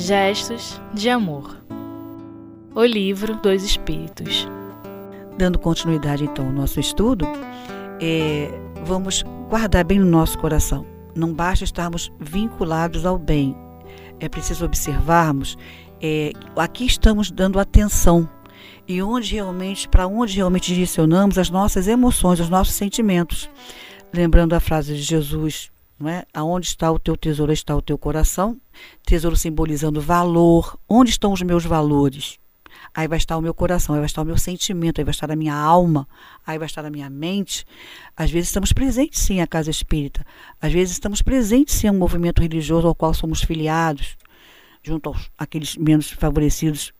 Gestos 0.00 0.80
de 0.94 1.10
Amor 1.10 1.62
O 2.74 2.82
Livro 2.82 3.36
dos 3.36 3.62
Espíritos. 3.62 4.48
Dando 5.36 5.58
continuidade 5.58 6.24
então 6.24 6.46
ao 6.46 6.52
nosso 6.52 6.80
estudo, 6.80 7.26
é, 8.00 8.48
vamos 8.86 9.22
guardar 9.50 9.84
bem 9.84 9.98
no 9.98 10.06
nosso 10.06 10.38
coração. 10.38 10.86
Não 11.14 11.34
basta 11.34 11.64
estarmos 11.64 12.10
vinculados 12.18 13.04
ao 13.04 13.18
bem, 13.18 13.54
é 14.18 14.26
preciso 14.26 14.64
observarmos 14.64 15.58
é, 16.00 16.32
aqui 16.56 16.86
estamos 16.86 17.30
dando 17.30 17.60
atenção 17.60 18.26
e 18.88 19.02
onde 19.02 19.34
realmente, 19.34 19.86
para 19.86 20.06
onde 20.06 20.34
realmente 20.34 20.72
direcionamos 20.72 21.36
as 21.36 21.50
nossas 21.50 21.86
emoções, 21.86 22.40
os 22.40 22.48
nossos 22.48 22.74
sentimentos. 22.74 23.50
Lembrando 24.14 24.54
a 24.54 24.60
frase 24.60 24.94
de 24.94 25.02
Jesus, 25.02 25.70
não 26.00 26.08
é? 26.08 26.24
Aonde 26.32 26.66
está 26.66 26.90
o 26.90 26.98
teu 26.98 27.14
tesouro, 27.14 27.52
está 27.52 27.76
o 27.76 27.82
teu 27.82 27.98
coração. 27.98 28.58
Tesouro 29.04 29.36
simbolizando 29.36 30.00
valor. 30.00 30.78
Onde 30.88 31.10
estão 31.10 31.32
os 31.32 31.42
meus 31.42 31.64
valores? 31.64 32.38
Aí 32.94 33.06
vai 33.06 33.18
estar 33.18 33.36
o 33.36 33.42
meu 33.42 33.52
coração, 33.52 33.94
aí 33.94 34.00
vai 34.00 34.06
estar 34.06 34.22
o 34.22 34.24
meu 34.24 34.38
sentimento, 34.38 35.00
aí 35.00 35.04
vai 35.04 35.12
estar 35.12 35.30
a 35.30 35.36
minha 35.36 35.54
alma, 35.54 36.08
aí 36.44 36.58
vai 36.58 36.66
estar 36.66 36.84
a 36.84 36.90
minha 36.90 37.10
mente. 37.10 37.64
Às 38.16 38.30
vezes 38.30 38.48
estamos 38.48 38.72
presentes 38.72 39.20
sim 39.20 39.40
à 39.40 39.46
casa 39.46 39.70
espírita, 39.70 40.26
às 40.60 40.72
vezes 40.72 40.92
estamos 40.92 41.22
presentes 41.22 41.74
sim 41.74 41.86
a 41.86 41.92
um 41.92 41.98
movimento 41.98 42.42
religioso 42.42 42.88
ao 42.88 42.94
qual 42.94 43.14
somos 43.14 43.42
filiados, 43.42 44.16
junto 44.82 45.10
aos 45.10 45.30
aqueles 45.38 45.76
menos 45.76 46.10
favorecidos 46.10 46.92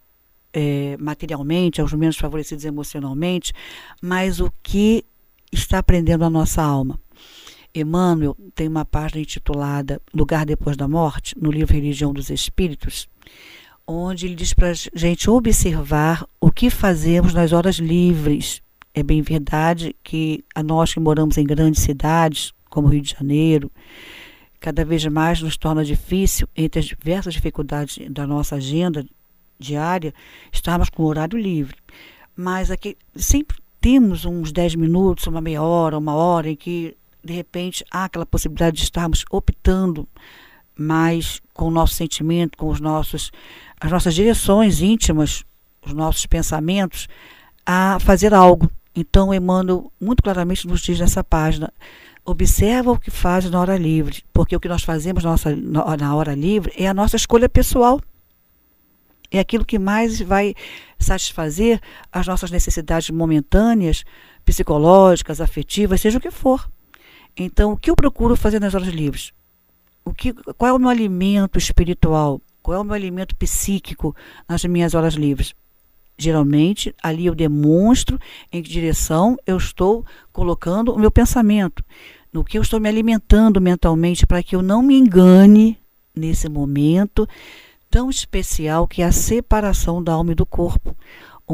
é, 0.53 0.97
materialmente, 1.01 1.81
aos 1.81 1.93
menos 1.93 2.17
favorecidos 2.17 2.65
emocionalmente, 2.65 3.53
mas 4.01 4.39
o 4.39 4.53
que 4.63 5.05
está 5.51 5.79
aprendendo 5.79 6.25
a 6.25 6.31
nossa 6.31 6.63
alma? 6.63 7.01
Emmanuel 7.75 8.37
tem 8.55 8.69
uma 8.69 8.85
página 8.85 9.21
intitulada 9.21 10.01
Lugar 10.13 10.45
Depois 10.45 10.77
da 10.77 10.89
Morte, 10.89 11.35
no 11.41 11.51
livro 11.51 11.75
Religião 11.75 12.13
dos 12.13 12.31
Espíritos, 12.31 13.09
onde 13.87 14.27
ele 14.27 14.35
diz 14.35 14.53
para 14.53 14.71
a 14.71 14.75
gente 14.75 15.31
observar 15.31 16.27
o 16.41 16.51
que 16.51 16.71
fazemos 16.71 17.35
nas 17.35 17.53
horas 17.53 17.77
livres. 17.77 18.63
É 18.93 19.03
bem 19.03 19.23
verdade 19.23 19.95
que 20.03 20.45
a 20.55 20.63
nós 20.63 20.93
que 20.93 21.01
moramos 21.01 21.39
em 21.39 21.45
grandes 21.45 21.83
cidades, 21.83 22.53
como 22.69 22.89
Rio 22.89 23.03
de 23.03 23.15
Janeiro, 23.17 23.71
cada 24.59 24.85
vez 24.85 25.05
mais 25.07 25.41
nos 25.41 25.57
torna 25.57 25.85
difícil, 25.85 26.49
entre 26.57 26.81
as 26.81 26.87
diversas 26.87 27.35
dificuldades 27.35 27.99
da 28.11 28.27
nossa 28.27 28.57
agenda 28.57 29.05
diária, 29.59 30.13
estarmos 30.53 30.91
com 30.91 31.03
o 31.03 31.07
horário 31.07 31.39
livre. 31.39 31.77
Mas 32.37 32.71
aqui 32.71 32.97
sempre 33.15 33.57
temos 33.81 34.25
uns 34.25 34.53
10 34.53 34.75
minutos, 34.75 35.27
uma 35.27 35.41
meia 35.41 35.63
hora, 35.63 35.97
uma 35.97 36.15
hora 36.15 36.51
em 36.51 36.57
que 36.57 36.97
de 37.23 37.33
repente 37.33 37.85
há 37.91 38.05
aquela 38.05 38.27
possibilidade 38.27 38.77
de 38.77 38.83
estarmos 38.85 39.25
optando 39.31 40.09
mais 40.77 41.43
com 41.53 41.67
o 41.67 41.71
nosso 41.71 41.95
sentimento, 41.95 42.57
com 42.57 42.69
os 42.69 42.81
nossos, 42.81 43.31
as 43.81 43.91
nossas 43.91 44.15
direções 44.15 44.81
íntimas, 44.81 45.45
os 45.85 45.93
nossos 45.93 46.25
pensamentos, 46.27 47.07
a 47.67 47.99
fazer 48.01 48.33
algo. 48.33 48.71
Então, 48.95 49.33
Emmanuel 49.33 49.93
muito 50.01 50.23
claramente 50.23 50.67
nos 50.67 50.81
diz 50.81 50.99
nessa 50.99 51.23
página: 51.23 51.73
observa 52.25 52.93
o 52.93 52.99
que 52.99 53.11
faz 53.11 53.49
na 53.51 53.61
hora 53.61 53.77
livre, 53.77 54.25
porque 54.33 54.57
o 54.57 54.61
que 54.61 54.69
nós 54.69 54.83
fazemos 54.83 55.23
nossa, 55.23 55.55
na 55.55 56.15
hora 56.15 56.35
livre 56.35 56.73
é 56.77 56.89
a 56.89 56.95
nossa 56.95 57.17
escolha 57.17 57.49
pessoal. 57.49 58.01
É 59.31 59.39
aquilo 59.39 59.65
que 59.65 59.79
mais 59.79 60.21
vai 60.21 60.55
satisfazer 60.99 61.81
as 62.11 62.27
nossas 62.27 62.51
necessidades 62.51 63.11
momentâneas, 63.11 64.05
psicológicas, 64.45 65.41
afetivas, 65.41 66.01
seja 66.01 66.19
o 66.19 66.21
que 66.21 66.33
for. 66.33 66.69
Então, 67.37 67.73
o 67.73 67.77
que 67.77 67.91
eu 67.91 67.97
procuro 67.97 68.37
fazer 68.37 68.61
nas 68.61 68.75
horas 68.75 68.89
livres? 68.89 69.33
O 70.05 70.13
que, 70.13 70.33
qual 70.33 70.69
é 70.69 70.73
o 70.73 70.79
meu 70.79 70.89
alimento 70.89 71.59
espiritual? 71.59 72.41
Qual 72.63 72.77
é 72.77 72.81
o 72.81 72.85
meu 72.85 72.95
alimento 72.95 73.35
psíquico 73.37 74.15
nas 74.49 74.65
minhas 74.65 74.95
horas 74.95 75.15
livres? 75.15 75.55
Geralmente, 76.19 76.95
ali 77.03 77.27
eu 77.27 77.35
demonstro 77.35 78.19
em 78.53 78.63
que 78.63 78.69
direção 78.69 79.39
eu 79.47 79.57
estou 79.57 80.05
colocando 80.33 80.93
o 80.93 80.99
meu 80.99 81.11
pensamento, 81.11 81.83
no 82.33 82.45
que 82.45 82.59
eu 82.59 82.63
estou 82.63 82.79
me 82.79 82.89
alimentando 82.89 83.61
mentalmente 83.61 84.27
para 84.27 84.43
que 84.43 84.55
eu 84.55 84.63
não 84.63 84.83
me 84.83 84.99
engane 84.99 85.79
nesse 86.15 86.49
momento 86.49 87.27
tão 87.91 88.09
especial 88.09 88.87
que 88.87 89.03
é 89.03 89.07
a 89.07 89.13
separação 89.13 90.03
da 90.03 90.13
alma 90.13 90.33
e 90.33 90.37
do 90.37 90.47
corpo, 90.47 90.95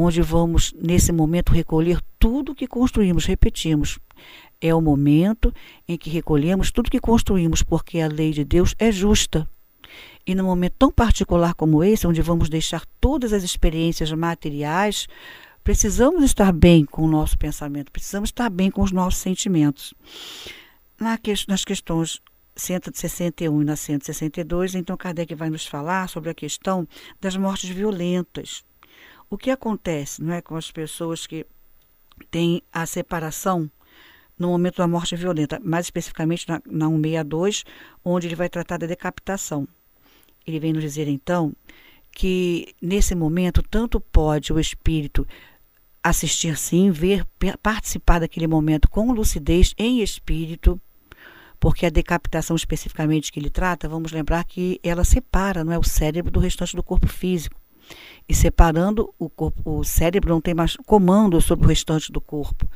onde 0.01 0.21
vamos, 0.21 0.73
nesse 0.73 1.11
momento, 1.11 1.53
recolher 1.53 1.99
tudo 2.19 2.55
que 2.55 2.67
construímos, 2.67 3.25
repetimos, 3.25 3.99
é 4.59 4.73
o 4.73 4.81
momento 4.81 5.53
em 5.87 5.97
que 5.97 6.09
recolhemos 6.09 6.71
tudo 6.71 6.89
que 6.89 6.99
construímos, 6.99 7.63
porque 7.63 7.99
a 7.99 8.07
lei 8.07 8.31
de 8.31 8.43
Deus 8.43 8.75
é 8.79 8.91
justa. 8.91 9.47
E 10.25 10.35
num 10.35 10.43
momento 10.43 10.75
tão 10.77 10.91
particular 10.91 11.53
como 11.53 11.83
esse, 11.83 12.07
onde 12.07 12.21
vamos 12.21 12.49
deixar 12.49 12.85
todas 12.99 13.31
as 13.31 13.43
experiências 13.43 14.11
materiais, 14.11 15.07
precisamos 15.63 16.23
estar 16.23 16.51
bem 16.51 16.85
com 16.85 17.03
o 17.03 17.07
nosso 17.07 17.37
pensamento, 17.37 17.91
precisamos 17.91 18.29
estar 18.29 18.49
bem 18.49 18.69
com 18.69 18.81
os 18.81 18.91
nossos 18.91 19.19
sentimentos. 19.19 19.93
nas 20.99 21.63
questões 21.63 22.21
161 22.55 23.61
e 23.61 23.65
na 23.65 23.75
162, 23.75 24.75
então 24.75 24.97
Kardec 24.97 25.33
vai 25.35 25.49
nos 25.49 25.65
falar 25.65 26.09
sobre 26.09 26.29
a 26.29 26.33
questão 26.33 26.87
das 27.21 27.37
mortes 27.37 27.69
violentas. 27.69 28.65
O 29.29 29.37
que 29.37 29.51
acontece 29.51 30.23
não 30.23 30.33
é, 30.33 30.41
com 30.41 30.55
as 30.55 30.71
pessoas 30.71 31.27
que 31.27 31.45
têm 32.31 32.61
a 32.71 32.85
separação 32.85 33.69
no 34.37 34.49
momento 34.49 34.77
da 34.77 34.87
morte 34.87 35.15
violenta, 35.15 35.59
mais 35.63 35.87
especificamente 35.87 36.47
na, 36.47 36.61
na 36.65 36.87
162, 36.87 37.65
onde 38.05 38.27
ele 38.27 38.35
vai 38.35 38.47
tratar 38.47 38.77
da 38.77 38.87
decapitação. 38.87 39.67
Ele 40.45 40.59
vem 40.59 40.71
nos 40.71 40.83
dizer 40.83 41.07
então 41.07 41.53
que 42.11 42.73
nesse 42.81 43.13
momento 43.13 43.61
tanto 43.61 43.99
pode 43.99 44.53
o 44.53 44.59
espírito 44.59 45.27
assistir 46.01 46.57
sim, 46.57 46.89
ver, 46.89 47.25
participar 47.61 48.19
daquele 48.19 48.47
momento 48.47 48.89
com 48.89 49.11
lucidez 49.11 49.73
em 49.77 50.01
espírito, 50.01 50.79
porque 51.59 51.85
a 51.85 51.89
decapitação 51.89 52.55
especificamente 52.55 53.31
que 53.31 53.39
ele 53.39 53.49
trata, 53.49 53.89
vamos 53.89 54.11
lembrar 54.11 54.45
que 54.45 54.79
ela 54.81 55.03
separa, 55.03 55.65
não 55.65 55.73
é 55.73 55.77
o 55.77 55.83
cérebro 55.83 56.31
do 56.31 56.39
restante 56.39 56.75
do 56.75 56.83
corpo 56.83 57.07
físico. 57.07 57.59
E 58.27 58.33
separando 58.33 59.13
o 59.17 59.29
corpo, 59.29 59.79
o 59.79 59.83
cérebro 59.83 60.29
não 60.33 60.41
tem 60.41 60.53
mais 60.53 60.75
comando 60.85 61.39
sobre 61.41 61.65
o 61.65 61.69
restante 61.69 62.11
do 62.11 62.19
corpo. 62.19 62.69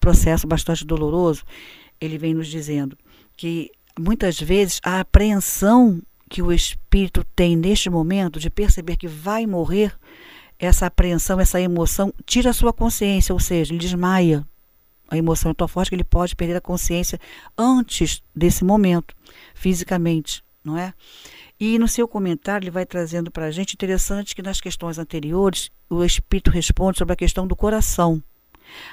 Processo 0.00 0.46
bastante 0.46 0.84
doloroso. 0.84 1.44
Ele 2.00 2.18
vem 2.18 2.34
nos 2.34 2.48
dizendo 2.48 2.96
que 3.36 3.70
muitas 3.98 4.40
vezes 4.40 4.80
a 4.82 5.00
apreensão 5.00 6.02
que 6.28 6.42
o 6.42 6.52
espírito 6.52 7.24
tem 7.36 7.56
neste 7.56 7.88
momento 7.88 8.40
de 8.40 8.50
perceber 8.50 8.96
que 8.96 9.06
vai 9.06 9.46
morrer, 9.46 9.94
essa 10.58 10.86
apreensão, 10.86 11.38
essa 11.38 11.60
emoção, 11.60 12.12
tira 12.24 12.50
a 12.50 12.54
sua 12.54 12.72
consciência, 12.72 13.32
ou 13.32 13.40
seja, 13.40 13.72
ele 13.72 13.78
desmaia. 13.78 14.46
A 15.08 15.16
emoção 15.18 15.50
é 15.50 15.54
tão 15.54 15.68
forte 15.68 15.90
que 15.90 15.94
ele 15.94 16.04
pode 16.04 16.34
perder 16.34 16.56
a 16.56 16.60
consciência 16.60 17.20
antes 17.56 18.22
desse 18.34 18.64
momento, 18.64 19.14
fisicamente, 19.54 20.42
não 20.64 20.76
é? 20.76 20.94
E 21.58 21.78
no 21.78 21.86
seu 21.86 22.08
comentário 22.08 22.64
ele 22.64 22.70
vai 22.70 22.84
trazendo 22.84 23.30
para 23.30 23.46
a 23.46 23.50
gente 23.50 23.74
interessante 23.74 24.34
que 24.34 24.42
nas 24.42 24.60
questões 24.60 24.98
anteriores 24.98 25.70
o 25.88 26.04
Espírito 26.04 26.50
responde 26.50 26.98
sobre 26.98 27.12
a 27.12 27.16
questão 27.16 27.46
do 27.46 27.54
coração. 27.54 28.22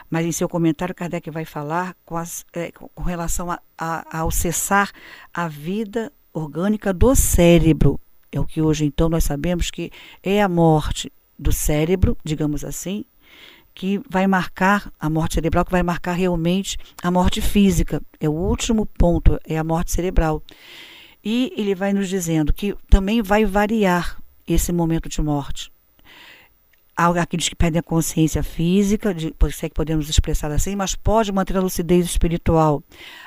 Mas 0.09 0.25
em 0.25 0.31
seu 0.31 0.47
comentário, 0.47 0.93
Kardec 0.93 1.29
vai 1.31 1.45
falar 1.45 1.95
com, 2.05 2.17
as, 2.17 2.45
é, 2.53 2.71
com 2.71 3.03
relação 3.03 3.49
a, 3.49 3.59
a, 3.77 4.19
ao 4.19 4.29
cessar 4.29 4.91
a 5.33 5.47
vida 5.47 6.11
orgânica 6.33 6.93
do 6.93 7.15
cérebro. 7.15 7.99
É 8.31 8.39
o 8.39 8.45
que 8.45 8.61
hoje 8.61 8.85
então 8.85 9.09
nós 9.09 9.23
sabemos 9.23 9.71
que 9.71 9.91
é 10.21 10.41
a 10.41 10.47
morte 10.47 11.11
do 11.37 11.51
cérebro, 11.51 12.17
digamos 12.23 12.63
assim, 12.63 13.03
que 13.73 13.99
vai 14.09 14.27
marcar 14.27 14.91
a 14.99 15.09
morte 15.09 15.35
cerebral, 15.35 15.65
que 15.65 15.71
vai 15.71 15.83
marcar 15.83 16.13
realmente 16.13 16.77
a 17.01 17.09
morte 17.09 17.41
física. 17.41 18.01
É 18.19 18.29
o 18.29 18.33
último 18.33 18.85
ponto, 18.85 19.39
é 19.45 19.57
a 19.57 19.63
morte 19.63 19.91
cerebral. 19.91 20.43
E 21.23 21.53
ele 21.55 21.75
vai 21.75 21.93
nos 21.93 22.09
dizendo 22.09 22.51
que 22.51 22.75
também 22.89 23.21
vai 23.21 23.45
variar 23.45 24.21
esse 24.47 24.71
momento 24.71 25.07
de 25.07 25.21
morte. 25.21 25.71
Há 26.95 27.07
aqueles 27.21 27.47
que 27.47 27.55
perdem 27.55 27.79
a 27.79 27.83
consciência 27.83 28.43
física, 28.43 29.13
de, 29.13 29.33
isso 29.47 29.65
é 29.65 29.69
que 29.69 29.75
podemos 29.75 30.09
expressar 30.09 30.51
assim, 30.51 30.75
mas 30.75 30.95
pode 30.95 31.31
manter 31.31 31.57
a 31.57 31.61
lucidez 31.61 32.05
espiritual. 32.05 32.83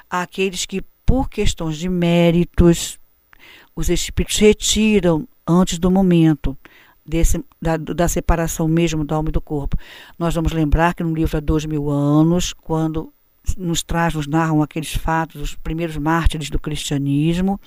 Há 0.09 0.23
aqueles 0.23 0.67
que, 0.67 0.83
por 1.05 1.29
questões 1.29 1.77
de 1.77 1.89
méritos, 1.89 2.99
os 3.75 3.89
espíritos 3.89 4.39
retiram 4.39 5.27
antes 5.47 5.79
do 5.79 5.91
momento 5.91 6.57
desse, 7.05 7.45
da, 7.61 7.77
da, 7.77 8.09
separação 8.09 8.69
mesmo 8.69 9.05
da 9.05 9.17
alma 9.17 9.29
e 9.29 9.33
do 9.33 9.41
corpo. 9.41 9.77
Nós 10.19 10.35
vamos 10.35 10.53
lembrar 10.53 10.95
que 10.95 11.03
no 11.03 11.15
livro 11.15 11.37
há 11.37 11.41
dois 11.41 11.65
mil 11.67 11.91
anos, 11.91 12.53
quando 12.53 13.13
nos 13.57 13.83
traz, 13.83 14.15
nos 14.15 14.27
narram 14.27 14.63
aqueles 14.63 14.95
fatos, 14.95 15.41
os 15.41 15.55
primeiros 15.55 15.97
mártires 15.97 16.51
do 16.51 16.59
cristianismo, 16.59 17.61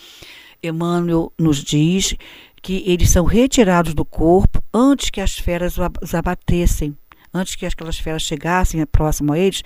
Emmanuel 0.62 1.32
nos 1.38 1.64
diz 1.64 2.16
que 2.62 2.84
eles 2.86 3.10
são 3.10 3.26
retirados 3.26 3.94
do 3.94 4.04
corpo 4.04 4.62
antes 4.74 5.10
que 5.10 5.22
as 5.22 5.38
feras 5.38 5.76
os 6.02 6.14
abatessem, 6.14 6.98
antes 7.34 7.56
que 7.56 7.66
aquelas 7.66 8.00
feras 8.00 8.24
chegassem 8.24 8.86
próximo 8.86 9.34
a 9.34 9.40
eles, 9.40 9.64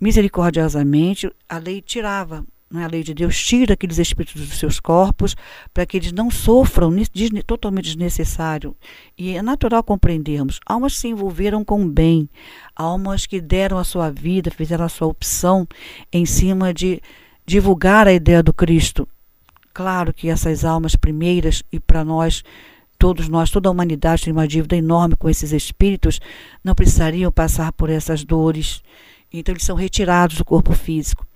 misericordiosamente 0.00 1.30
a 1.48 1.58
lei 1.58 1.80
tirava? 1.80 2.44
A 2.80 2.86
lei 2.86 3.02
de 3.02 3.12
Deus 3.12 3.36
tira 3.36 3.74
aqueles 3.74 3.98
espíritos 3.98 4.40
dos 4.48 4.58
seus 4.58 4.80
corpos 4.80 5.36
para 5.74 5.84
que 5.84 5.98
eles 5.98 6.12
não 6.12 6.30
sofram 6.30 6.90
totalmente 7.46 7.86
desnecessário. 7.86 8.74
E 9.16 9.36
é 9.36 9.42
natural 9.42 9.82
compreendermos. 9.82 10.58
Almas 10.64 10.96
se 10.96 11.08
envolveram 11.08 11.64
com 11.64 11.82
o 11.82 11.88
bem, 11.88 12.28
almas 12.74 13.26
que 13.26 13.40
deram 13.40 13.76
a 13.76 13.84
sua 13.84 14.10
vida, 14.10 14.50
fizeram 14.50 14.84
a 14.84 14.88
sua 14.88 15.08
opção 15.08 15.66
em 16.10 16.24
cima 16.24 16.72
de 16.72 17.02
divulgar 17.44 18.06
a 18.06 18.12
ideia 18.12 18.42
do 18.42 18.54
Cristo. 18.54 19.06
Claro 19.74 20.12
que 20.12 20.28
essas 20.28 20.64
almas 20.64 20.96
primeiras, 20.96 21.62
e 21.72 21.80
para 21.80 22.04
nós, 22.04 22.42
todos 22.98 23.28
nós, 23.28 23.50
toda 23.50 23.68
a 23.68 23.72
humanidade 23.72 24.24
tem 24.24 24.32
uma 24.32 24.46
dívida 24.46 24.76
enorme 24.76 25.16
com 25.16 25.28
esses 25.28 25.52
espíritos, 25.52 26.20
não 26.62 26.74
precisariam 26.74 27.32
passar 27.32 27.72
por 27.72 27.90
essas 27.90 28.24
dores. 28.24 28.82
Então, 29.32 29.52
eles 29.52 29.64
são 29.64 29.76
retirados 29.76 30.36
do 30.36 30.44
corpo 30.44 30.72
físico. 30.72 31.26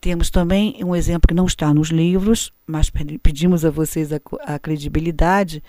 Temos 0.00 0.30
também 0.30 0.82
um 0.82 0.96
exemplo 0.96 1.28
que 1.28 1.34
não 1.34 1.46
está 1.46 1.74
nos 1.74 1.90
livros, 1.90 2.52
mas 2.66 2.90
pedimos 3.22 3.64
a 3.64 3.70
vocês 3.70 4.10
a, 4.12 4.20
a 4.46 4.58
credibilidade, 4.58 5.62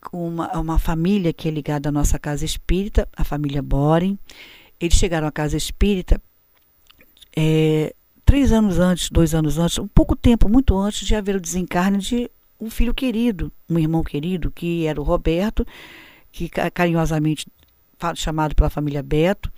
com 0.00 0.28
uma, 0.28 0.52
uma 0.56 0.78
família 0.78 1.32
que 1.32 1.48
é 1.48 1.50
ligada 1.50 1.88
à 1.88 1.92
nossa 1.92 2.18
casa 2.18 2.44
espírita, 2.44 3.08
a 3.16 3.24
família 3.24 3.60
Boring. 3.60 4.16
Eles 4.80 4.94
chegaram 4.94 5.26
à 5.26 5.32
casa 5.32 5.56
espírita 5.56 6.20
é, 7.36 7.94
três 8.24 8.52
anos 8.52 8.78
antes, 8.78 9.10
dois 9.10 9.34
anos 9.34 9.58
antes, 9.58 9.78
um 9.78 9.88
pouco 9.88 10.14
tempo, 10.14 10.48
muito 10.48 10.76
antes 10.76 11.06
de 11.06 11.14
haver 11.14 11.36
o 11.36 11.40
desencarne 11.40 11.98
de 11.98 12.30
um 12.60 12.70
filho 12.70 12.94
querido, 12.94 13.50
um 13.68 13.78
irmão 13.78 14.04
querido, 14.04 14.50
que 14.50 14.86
era 14.86 15.00
o 15.00 15.04
Roberto, 15.04 15.66
que 16.30 16.48
carinhosamente 16.48 17.46
chamado 18.14 18.54
pela 18.54 18.70
família 18.70 19.02
Beto 19.02 19.52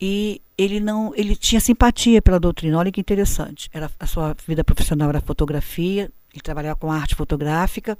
e 0.00 0.40
ele 0.58 0.80
não 0.80 1.12
ele 1.14 1.34
tinha 1.36 1.60
simpatia 1.60 2.20
pela 2.20 2.40
doutrina. 2.40 2.78
Olha 2.78 2.92
que 2.92 3.00
interessante. 3.00 3.68
Era 3.72 3.90
a 3.98 4.06
sua 4.06 4.36
vida 4.46 4.64
profissional 4.64 5.08
era 5.08 5.20
fotografia 5.20 6.10
ele 6.36 6.42
trabalhava 6.42 6.76
com 6.76 6.92
arte 6.92 7.14
fotográfica 7.14 7.98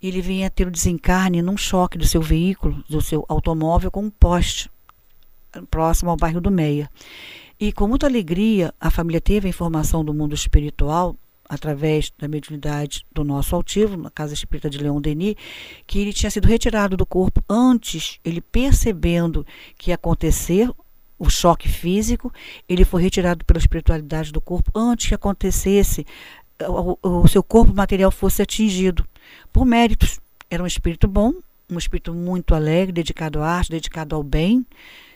e 0.00 0.08
ele 0.08 0.22
vinha 0.22 0.48
ter 0.48 0.66
o 0.66 0.70
desencarne 0.70 1.42
num 1.42 1.56
choque 1.56 1.98
do 1.98 2.06
seu 2.06 2.22
veículo 2.22 2.82
do 2.88 3.00
seu 3.02 3.24
automóvel 3.28 3.90
com 3.90 4.04
um 4.04 4.10
poste 4.10 4.70
próximo 5.70 6.10
ao 6.10 6.16
bairro 6.16 6.40
do 6.40 6.50
Meia. 6.50 6.90
E 7.60 7.72
com 7.72 7.86
muita 7.86 8.06
alegria 8.06 8.72
a 8.80 8.90
família 8.90 9.20
teve 9.20 9.46
a 9.46 9.50
informação 9.50 10.04
do 10.04 10.14
mundo 10.14 10.34
espiritual 10.34 11.14
através 11.46 12.10
da 12.18 12.26
mediunidade 12.26 13.04
do 13.12 13.22
nosso 13.22 13.54
altivo, 13.54 13.98
na 13.98 14.10
Casa 14.10 14.32
Espírita 14.32 14.70
de 14.70 14.78
Leon 14.78 14.98
Denis, 14.98 15.36
que 15.86 15.98
ele 15.98 16.12
tinha 16.12 16.30
sido 16.30 16.48
retirado 16.48 16.96
do 16.96 17.04
corpo 17.04 17.42
antes, 17.46 18.18
ele 18.24 18.40
percebendo 18.40 19.46
que 19.76 19.90
ia 19.90 19.94
acontecer 19.94 20.70
o 21.26 21.30
choque 21.30 21.68
físico, 21.68 22.32
ele 22.68 22.84
foi 22.84 23.02
retirado 23.02 23.44
pela 23.44 23.58
espiritualidade 23.58 24.32
do 24.32 24.40
corpo 24.40 24.70
antes 24.74 25.08
que 25.08 25.14
acontecesse, 25.14 26.06
o, 26.62 26.98
o 27.02 27.28
seu 27.28 27.42
corpo 27.42 27.74
material 27.74 28.10
fosse 28.10 28.42
atingido, 28.42 29.06
por 29.52 29.64
méritos. 29.64 30.20
Era 30.50 30.62
um 30.62 30.66
espírito 30.66 31.08
bom, 31.08 31.34
um 31.70 31.78
espírito 31.78 32.12
muito 32.14 32.54
alegre, 32.54 32.92
dedicado 32.92 33.42
à 33.42 33.48
arte, 33.48 33.70
dedicado 33.70 34.14
ao 34.14 34.22
bem, 34.22 34.64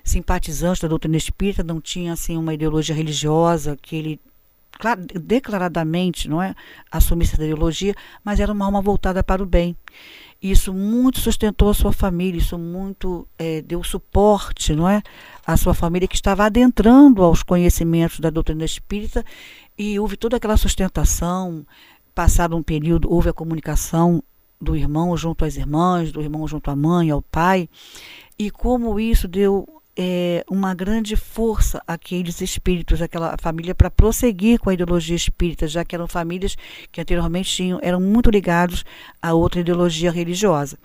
simpatizante 0.03 0.83
da 0.83 0.89
doutrina 0.89 1.17
espírita, 1.17 1.63
não 1.63 1.81
tinha 1.81 2.13
assim 2.13 2.37
uma 2.37 2.55
ideologia 2.55 2.95
religiosa 2.95 3.77
que 3.81 3.95
ele 3.95 4.21
declaradamente 5.21 6.29
não 6.29 6.43
é 6.43 6.55
assumisse 6.91 7.35
essa 7.35 7.45
ideologia, 7.45 7.95
mas 8.25 8.39
era 8.41 8.53
uma 8.53 8.65
alma 8.65 8.81
voltada 8.81 9.23
para 9.25 9.43
o 9.43 9.47
bem. 9.47 9.77
Isso 10.41 10.73
muito 10.73 11.19
sustentou 11.19 11.69
a 11.69 11.75
sua 11.75 11.93
família, 11.93 12.39
isso 12.39 12.57
muito 12.57 13.27
é, 13.37 13.61
deu 13.61 13.83
suporte 13.83 14.73
não 14.73 14.89
é, 14.89 15.03
à 15.45 15.57
sua 15.57 15.75
família 15.75 16.07
que 16.07 16.15
estava 16.15 16.45
adentrando 16.45 17.25
aos 17.25 17.43
conhecimentos 17.43 18.21
da 18.21 18.31
doutrina 18.31 18.65
espírita 18.65 19.25
e 19.77 19.99
houve 19.99 20.17
toda 20.17 20.37
aquela 20.37 20.57
sustentação. 20.57 21.67
Passado 22.15 22.57
um 22.57 22.63
período, 22.63 23.13
houve 23.13 23.29
a 23.29 23.33
comunicação 23.33 24.23
do 24.61 24.77
irmão 24.77 25.17
junto 25.17 25.45
às 25.45 25.57
irmãs, 25.57 26.13
do 26.13 26.21
irmão 26.21 26.47
junto 26.47 26.71
à 26.71 26.77
mãe, 26.77 27.11
ao 27.11 27.23
pai, 27.23 27.69
e 28.39 28.51
como 28.51 28.99
isso 28.99 29.27
deu 29.27 29.67
é, 30.01 30.45
uma 30.49 30.77
grande 30.77 31.17
força 31.17 31.83
àqueles 31.85 32.41
espíritos, 32.41 33.03
aquela 33.03 33.35
família, 33.41 33.75
para 33.75 33.91
prosseguir 33.91 34.61
com 34.61 34.71
a 34.71 34.75
ideologia 34.75 35.17
espírita, 35.17 35.67
já 35.67 35.85
que 35.85 35.93
eram 35.93 36.07
famílias 36.07 36.57
que 36.93 37.01
anteriormente 37.01 37.51
tinham, 37.51 37.81
eram 37.83 38.01
muito 38.01 38.31
ligados 38.31 38.85
a 39.21 39.35
outra 39.35 39.61
ideologia 39.61 40.13
religiosa. 40.13 40.79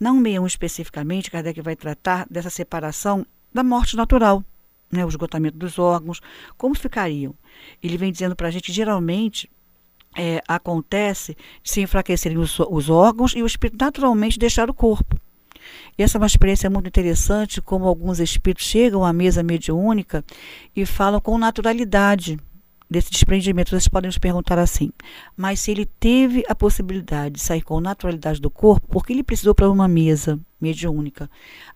Não 0.00 0.16
meio 0.16 0.44
especificamente, 0.44 1.30
Kardec 1.30 1.60
vai 1.60 1.76
tratar 1.76 2.26
dessa 2.28 2.50
separação 2.50 3.24
da 3.54 3.62
morte 3.62 3.94
natural, 3.94 4.42
né, 4.90 5.04
o 5.04 5.08
esgotamento 5.08 5.56
dos 5.56 5.78
órgãos, 5.78 6.20
como 6.58 6.74
ficariam. 6.74 7.36
Ele 7.80 7.96
vem 7.96 8.10
dizendo 8.10 8.34
para 8.34 8.48
a 8.48 8.50
gente, 8.50 8.72
geralmente, 8.72 9.48
é, 10.18 10.42
acontece 10.48 11.36
se 11.62 11.80
enfraquecerem 11.80 12.36
os, 12.36 12.58
os 12.58 12.90
órgãos 12.90 13.32
e 13.36 13.44
o 13.44 13.46
espírito 13.46 13.78
naturalmente 13.80 14.40
deixar 14.40 14.68
o 14.68 14.74
corpo. 14.74 15.16
E 15.96 16.02
essa 16.02 16.18
é 16.18 16.20
uma 16.20 16.26
experiência 16.26 16.68
muito 16.68 16.88
interessante, 16.88 17.60
como 17.60 17.86
alguns 17.86 18.20
espíritos 18.20 18.64
chegam 18.66 19.04
à 19.04 19.12
mesa 19.12 19.42
mediúnica 19.42 20.24
e 20.74 20.84
falam 20.84 21.20
com 21.20 21.38
naturalidade 21.38 22.38
desse 22.88 23.10
desprendimento. 23.10 23.70
Vocês 23.70 23.88
podem 23.88 24.08
nos 24.08 24.18
perguntar 24.18 24.58
assim, 24.58 24.90
mas 25.36 25.60
se 25.60 25.70
ele 25.70 25.86
teve 25.86 26.44
a 26.48 26.54
possibilidade 26.54 27.36
de 27.36 27.40
sair 27.40 27.62
com 27.62 27.80
naturalidade 27.80 28.40
do 28.40 28.50
corpo, 28.50 28.88
por 28.88 29.04
que 29.04 29.12
ele 29.12 29.22
precisou 29.22 29.54
para 29.54 29.70
uma 29.70 29.88
mesa 29.88 30.38
mediúnica? 30.60 31.28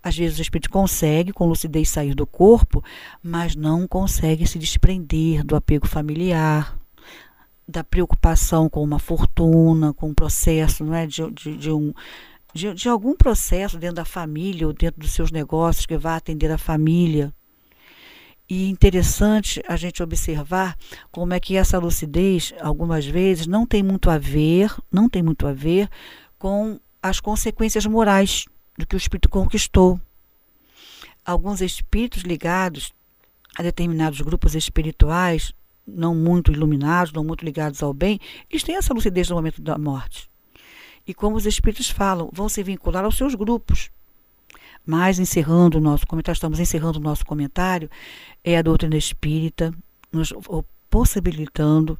Às 0.02 0.16
vezes 0.16 0.38
o 0.38 0.42
espírito 0.42 0.70
consegue, 0.70 1.32
com 1.32 1.46
lucidez, 1.46 1.88
sair 1.88 2.14
do 2.14 2.26
corpo, 2.26 2.82
mas 3.22 3.56
não 3.56 3.86
consegue 3.86 4.46
se 4.46 4.58
desprender 4.58 5.44
do 5.44 5.56
apego 5.56 5.86
familiar, 5.86 6.78
da 7.66 7.84
preocupação 7.84 8.68
com 8.68 8.82
uma 8.82 8.98
fortuna, 8.98 9.92
com 9.94 10.08
um 10.08 10.14
processo 10.14 10.84
não 10.84 10.94
é, 10.94 11.06
de, 11.06 11.30
de, 11.30 11.56
de 11.56 11.70
um 11.70 11.92
de, 12.54 12.74
de 12.74 12.88
algum 12.88 13.14
processo 13.14 13.78
dentro 13.78 13.96
da 13.96 14.04
família 14.04 14.66
ou 14.66 14.72
dentro 14.72 15.00
dos 15.00 15.12
seus 15.12 15.30
negócios 15.30 15.86
que 15.86 15.96
vá 15.96 16.16
atender 16.16 16.50
a 16.50 16.58
família. 16.58 17.34
E 18.48 18.68
interessante 18.68 19.62
a 19.68 19.76
gente 19.76 20.02
observar 20.02 20.76
como 21.12 21.32
é 21.32 21.38
que 21.38 21.56
essa 21.56 21.78
lucidez, 21.78 22.52
algumas 22.60 23.06
vezes, 23.06 23.46
não 23.46 23.64
tem 23.64 23.82
muito 23.82 24.10
a 24.10 24.18
ver, 24.18 24.74
não 24.90 25.08
tem 25.08 25.22
muito 25.22 25.46
a 25.46 25.52
ver 25.52 25.88
com 26.36 26.80
as 27.00 27.20
consequências 27.20 27.86
morais 27.86 28.46
do 28.76 28.86
que 28.86 28.96
o 28.96 28.98
espírito 28.98 29.28
conquistou. 29.28 30.00
Alguns 31.24 31.60
espíritos 31.60 32.22
ligados 32.22 32.92
a 33.56 33.62
determinados 33.62 34.20
grupos 34.20 34.54
espirituais, 34.54 35.52
não 35.86 36.14
muito 36.14 36.52
iluminados, 36.52 37.12
não 37.12 37.24
muito 37.24 37.44
ligados 37.44 37.82
ao 37.82 37.92
bem, 37.92 38.18
eles 38.48 38.62
têm 38.62 38.76
essa 38.76 38.94
lucidez 38.94 39.28
no 39.28 39.36
momento 39.36 39.60
da 39.60 39.76
morte. 39.76 40.29
E 41.06 41.14
como 41.14 41.36
os 41.36 41.46
espíritos 41.46 41.90
falam, 41.90 42.30
vão 42.32 42.48
se 42.48 42.62
vincular 42.62 43.04
aos 43.04 43.16
seus 43.16 43.34
grupos. 43.34 43.90
Mas 44.84 45.18
encerrando 45.18 45.78
o 45.78 45.80
nosso 45.80 46.06
comentário, 46.06 46.36
estamos 46.36 46.58
encerrando 46.58 46.98
o 46.98 47.02
nosso 47.02 47.24
comentário, 47.24 47.90
é 48.42 48.56
a 48.56 48.62
doutrina 48.62 48.96
espírita 48.96 49.72
nos 50.12 50.32
possibilitando 50.88 51.98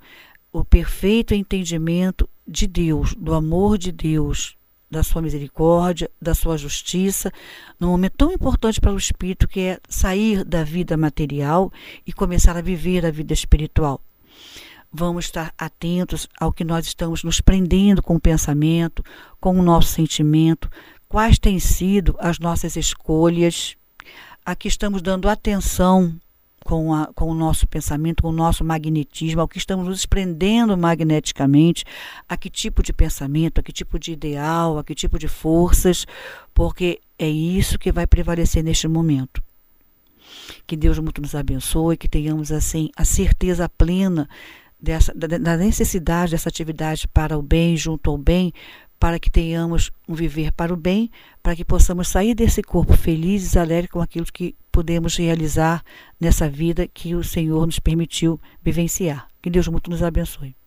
o 0.52 0.64
perfeito 0.64 1.34
entendimento 1.34 2.28
de 2.46 2.66
Deus, 2.66 3.14
do 3.14 3.34
amor 3.34 3.78
de 3.78 3.92
Deus, 3.92 4.56
da 4.90 5.04
sua 5.04 5.22
misericórdia, 5.22 6.10
da 6.20 6.34
sua 6.34 6.58
justiça, 6.58 7.32
num 7.78 7.88
momento 7.88 8.16
tão 8.16 8.32
importante 8.32 8.80
para 8.80 8.92
o 8.92 8.98
espírito 8.98 9.46
que 9.46 9.60
é 9.60 9.78
sair 9.88 10.44
da 10.44 10.64
vida 10.64 10.96
material 10.96 11.72
e 12.04 12.12
começar 12.12 12.56
a 12.56 12.62
viver 12.62 13.06
a 13.06 13.10
vida 13.10 13.32
espiritual. 13.32 14.00
Vamos 14.92 15.26
estar 15.26 15.54
atentos 15.56 16.28
ao 16.38 16.52
que 16.52 16.64
nós 16.64 16.86
estamos 16.86 17.22
nos 17.22 17.40
prendendo 17.40 18.02
com 18.02 18.16
o 18.16 18.20
pensamento, 18.20 19.04
com 19.40 19.58
o 19.58 19.62
nosso 19.62 19.88
sentimento, 19.88 20.68
quais 21.08 21.38
têm 21.38 21.60
sido 21.60 22.16
as 22.18 22.40
nossas 22.40 22.74
escolhas, 22.76 23.76
a 24.44 24.56
que 24.56 24.66
estamos 24.66 25.00
dando 25.00 25.28
atenção 25.28 26.18
com, 26.64 26.92
a, 26.94 27.06
com 27.14 27.30
o 27.30 27.34
nosso 27.34 27.66
pensamento, 27.66 28.22
com 28.22 28.30
o 28.30 28.32
nosso 28.32 28.64
magnetismo, 28.64 29.40
ao 29.40 29.48
que 29.48 29.58
estamos 29.58 29.86
nos 29.86 30.06
prendendo 30.06 30.76
magneticamente, 30.76 31.84
a 32.28 32.36
que 32.36 32.50
tipo 32.50 32.82
de 32.82 32.92
pensamento, 32.92 33.60
a 33.60 33.62
que 33.62 33.72
tipo 33.72 33.98
de 33.98 34.12
ideal, 34.12 34.78
a 34.78 34.84
que 34.84 34.94
tipo 34.94 35.18
de 35.18 35.28
forças, 35.28 36.06
porque 36.52 37.00
é 37.18 37.28
isso 37.28 37.78
que 37.78 37.92
vai 37.92 38.06
prevalecer 38.06 38.62
neste 38.62 38.88
momento. 38.88 39.42
Que 40.66 40.76
Deus 40.76 40.98
muito 40.98 41.20
nos 41.20 41.34
abençoe, 41.34 41.96
que 41.96 42.08
tenhamos 42.08 42.52
assim 42.52 42.90
a 42.96 43.04
certeza 43.04 43.68
plena 43.68 44.28
dessa, 44.80 45.12
da, 45.14 45.26
da 45.26 45.56
necessidade 45.56 46.32
dessa 46.32 46.48
atividade 46.48 47.06
para 47.08 47.38
o 47.38 47.42
bem, 47.42 47.76
junto 47.76 48.10
ao 48.10 48.18
bem, 48.18 48.52
para 48.98 49.18
que 49.18 49.30
tenhamos 49.30 49.90
um 50.06 50.14
viver 50.14 50.52
para 50.52 50.72
o 50.72 50.76
bem, 50.76 51.10
para 51.42 51.56
que 51.56 51.64
possamos 51.64 52.08
sair 52.08 52.34
desse 52.34 52.62
corpo 52.62 52.96
felizes, 52.96 53.56
alegres 53.56 53.90
com 53.90 54.00
aquilo 54.00 54.26
que 54.26 54.54
podemos 54.70 55.16
realizar 55.16 55.82
nessa 56.20 56.48
vida 56.48 56.86
que 56.86 57.14
o 57.14 57.24
Senhor 57.24 57.64
nos 57.64 57.78
permitiu 57.78 58.38
vivenciar. 58.62 59.26
Que 59.42 59.48
Deus 59.48 59.66
muito 59.68 59.90
nos 59.90 60.02
abençoe. 60.02 60.59